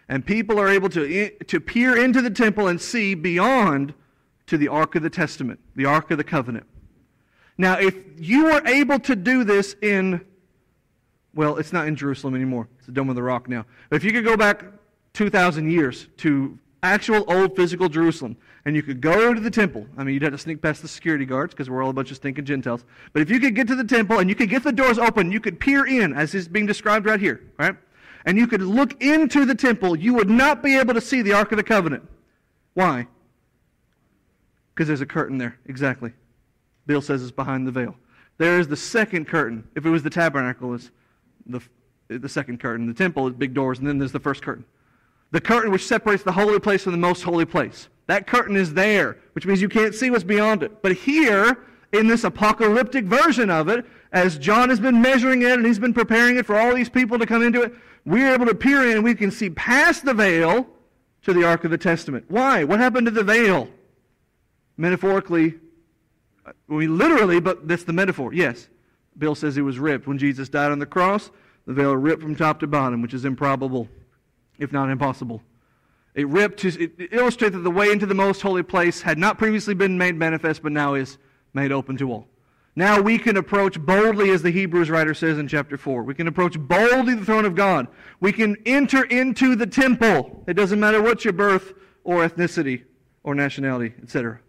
[0.09, 3.95] And people are able to, to peer into the temple and see beyond
[4.47, 6.67] to the Ark of the Testament, the Ark of the Covenant.
[7.57, 10.21] Now, if you were able to do this in,
[11.35, 12.69] well, it's not in Jerusalem anymore.
[12.79, 13.67] It's the Dome of the Rock now.
[13.91, 14.65] But if you could go back
[15.15, 19.87] 2,000 years to actual old physical Jerusalem, and you could go to the temple.
[19.97, 22.11] I mean, you'd have to sneak past the security guards because we're all a bunch
[22.11, 22.85] of stinking Gentiles.
[23.13, 25.31] But if you could get to the temple and you could get the doors open,
[25.31, 27.77] you could peer in, as is being described right here, right?
[28.25, 31.35] And you could look into the temple, you would not be able to see the
[31.35, 32.09] Ark of the Covenant.
[32.73, 33.07] Why?
[34.75, 35.59] Because there's a curtain there.
[35.67, 36.13] Exactly.
[36.87, 37.95] Bill says it's behind the veil.
[38.39, 39.69] There is the second curtain.
[39.77, 40.91] If it was the tabernacle, it's
[41.47, 41.61] the,
[42.09, 42.87] the second curtain.
[42.87, 44.65] The temple is big doors, and then there's the first curtain.
[45.31, 47.89] The curtain which separates the holy place from the most holy place.
[48.07, 50.83] That curtain is there, which means you can't see what's beyond it.
[50.83, 51.59] But here,
[51.93, 55.95] in this apocalyptic version of it, as John has been measuring it and he's been
[55.95, 57.75] preparing it for all these people to come into it,
[58.05, 60.67] we're able to peer in and we can see past the veil
[61.23, 62.27] to the Ark of the Testament.
[62.29, 62.65] Why?
[62.65, 63.69] What happened to the veil?
[64.77, 65.55] Metaphorically,
[66.45, 68.35] uh, I mean literally, but that's the metaphor.
[68.35, 68.69] Yes.
[69.17, 70.07] Bill says it was ripped.
[70.07, 71.31] When Jesus died on the cross,
[71.67, 73.89] the veil ripped from top to bottom, which is improbable,
[74.59, 75.43] if not impossible.
[76.15, 79.75] It ripped to it that the way into the most holy place had not previously
[79.75, 81.19] been made manifest, but now is
[81.53, 82.29] made open to all.
[82.77, 86.03] Now we can approach boldly, as the Hebrews writer says in chapter 4.
[86.03, 87.87] We can approach boldly the throne of God.
[88.21, 90.43] We can enter into the temple.
[90.49, 92.85] It doesn't matter what your birth or ethnicity
[93.23, 94.41] or nationality, etc.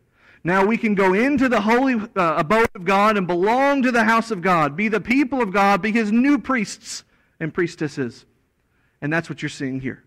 [0.46, 4.04] Now we can go into the holy uh, abode of God and belong to the
[4.04, 7.04] house of God, be the people of God, be his new priests
[7.39, 8.28] and priestesses.
[9.02, 10.04] And that's what you're seeing here.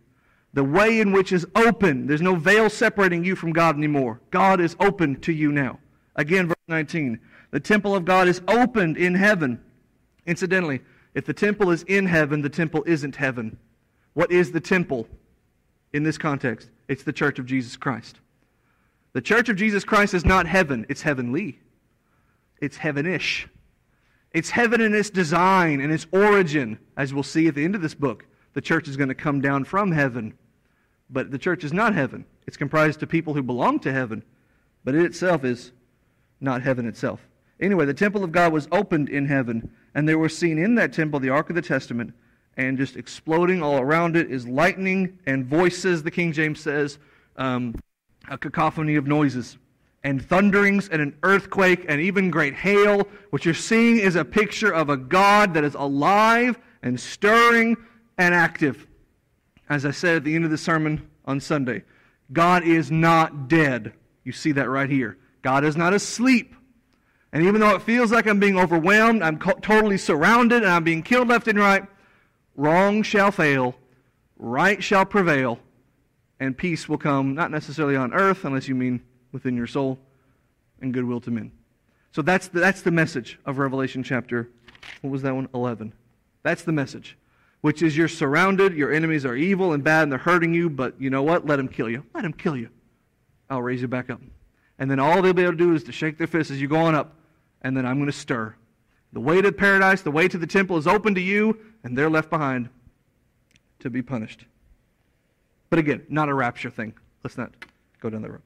[0.54, 2.06] The way in which is open.
[2.06, 4.20] There's no veil separating you from God anymore.
[4.30, 5.80] God is open to you now.
[6.14, 7.18] Again, verse 19.
[7.50, 9.60] The temple of God is opened in heaven.
[10.24, 10.82] Incidentally,
[11.14, 13.58] if the temple is in heaven, the temple isn't heaven.
[14.14, 15.08] What is the temple
[15.92, 16.70] in this context?
[16.86, 18.20] It's the church of Jesus Christ.
[19.12, 21.60] The church of Jesus Christ is not heaven, it's heavenly.
[22.60, 23.46] It's heavenish.
[24.32, 26.78] It's heaven in its design and its origin.
[26.96, 29.40] As we'll see at the end of this book, the church is going to come
[29.40, 30.34] down from heaven.
[31.08, 32.24] But the church is not heaven.
[32.46, 34.22] It's comprised of people who belong to heaven,
[34.84, 35.72] but it itself is
[36.40, 37.20] not heaven itself.
[37.60, 40.92] Anyway, the temple of God was opened in heaven, and there were seen in that
[40.92, 42.12] temple the Ark of the Testament,
[42.56, 46.98] and just exploding all around it is lightning and voices, the King James says,
[47.36, 47.74] um,
[48.30, 49.58] a cacophony of noises
[50.04, 53.08] and thunderings and an earthquake and even great hail.
[53.30, 57.76] What you're seeing is a picture of a God that is alive and stirring
[58.16, 58.86] and active.
[59.68, 61.84] As I said at the end of the sermon on Sunday,
[62.32, 63.92] God is not dead.
[64.24, 65.18] You see that right here.
[65.42, 66.54] God is not asleep.
[67.32, 70.84] And even though it feels like I'm being overwhelmed, I'm co- totally surrounded, and I'm
[70.84, 71.84] being killed left and right,
[72.56, 73.74] wrong shall fail,
[74.38, 75.58] right shall prevail,
[76.40, 79.98] and peace will come, not necessarily on earth, unless you mean within your soul,
[80.80, 81.52] and goodwill to men.
[82.12, 84.48] So that's the, that's the message of Revelation chapter,
[85.02, 85.48] what was that one?
[85.54, 85.92] 11.
[86.42, 87.16] That's the message,
[87.60, 91.00] which is you're surrounded, your enemies are evil and bad, and they're hurting you, but
[91.00, 91.46] you know what?
[91.46, 92.04] Let them kill you.
[92.14, 92.70] Let them kill you.
[93.50, 94.20] I'll raise you back up.
[94.78, 96.68] And then all they'll be able to do is to shake their fists as you
[96.68, 97.16] go on up,
[97.62, 98.54] and then I'm going to stir.
[99.12, 102.10] The way to paradise, the way to the temple is open to you, and they're
[102.10, 102.68] left behind
[103.80, 104.44] to be punished.
[105.70, 106.94] But again, not a rapture thing.
[107.22, 107.52] Let's not
[108.00, 108.42] go down that road.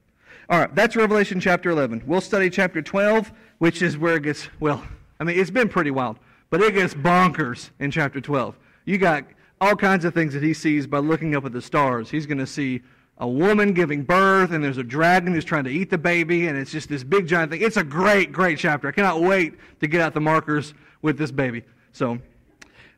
[0.49, 2.03] All right, that's Revelation chapter 11.
[2.07, 4.83] We'll study chapter 12, which is where it gets, well,
[5.21, 6.19] I mean, it's been pretty wild,
[6.51, 8.59] but it gets bonkers in chapter 12.
[8.85, 9.25] You got
[9.61, 12.11] all kinds of things that he sees by looking up at the stars.
[12.11, 12.83] He's going to see
[13.19, 16.59] a woman giving birth, and there's a dragon who's trying to eat the baby, and
[16.59, 17.63] it's just this big giant thing.
[17.63, 18.89] It's a great, great chapter.
[18.89, 21.63] I cannot wait to get out the markers with this baby.
[21.93, 22.19] So,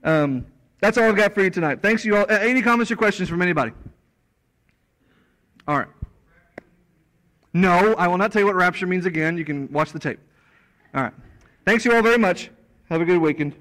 [0.03, 0.47] um,
[0.81, 1.83] that's all I've got for you tonight.
[1.83, 2.27] Thanks, you all.
[2.31, 3.73] Any comments or questions from anybody?
[5.67, 5.89] All right.
[7.53, 9.39] No, I will not tell you what rapture means again.
[9.39, 10.19] You can watch the tape.
[10.95, 11.13] All right.
[11.65, 12.51] Thanks you all very much.
[12.91, 13.55] Have a good weekend.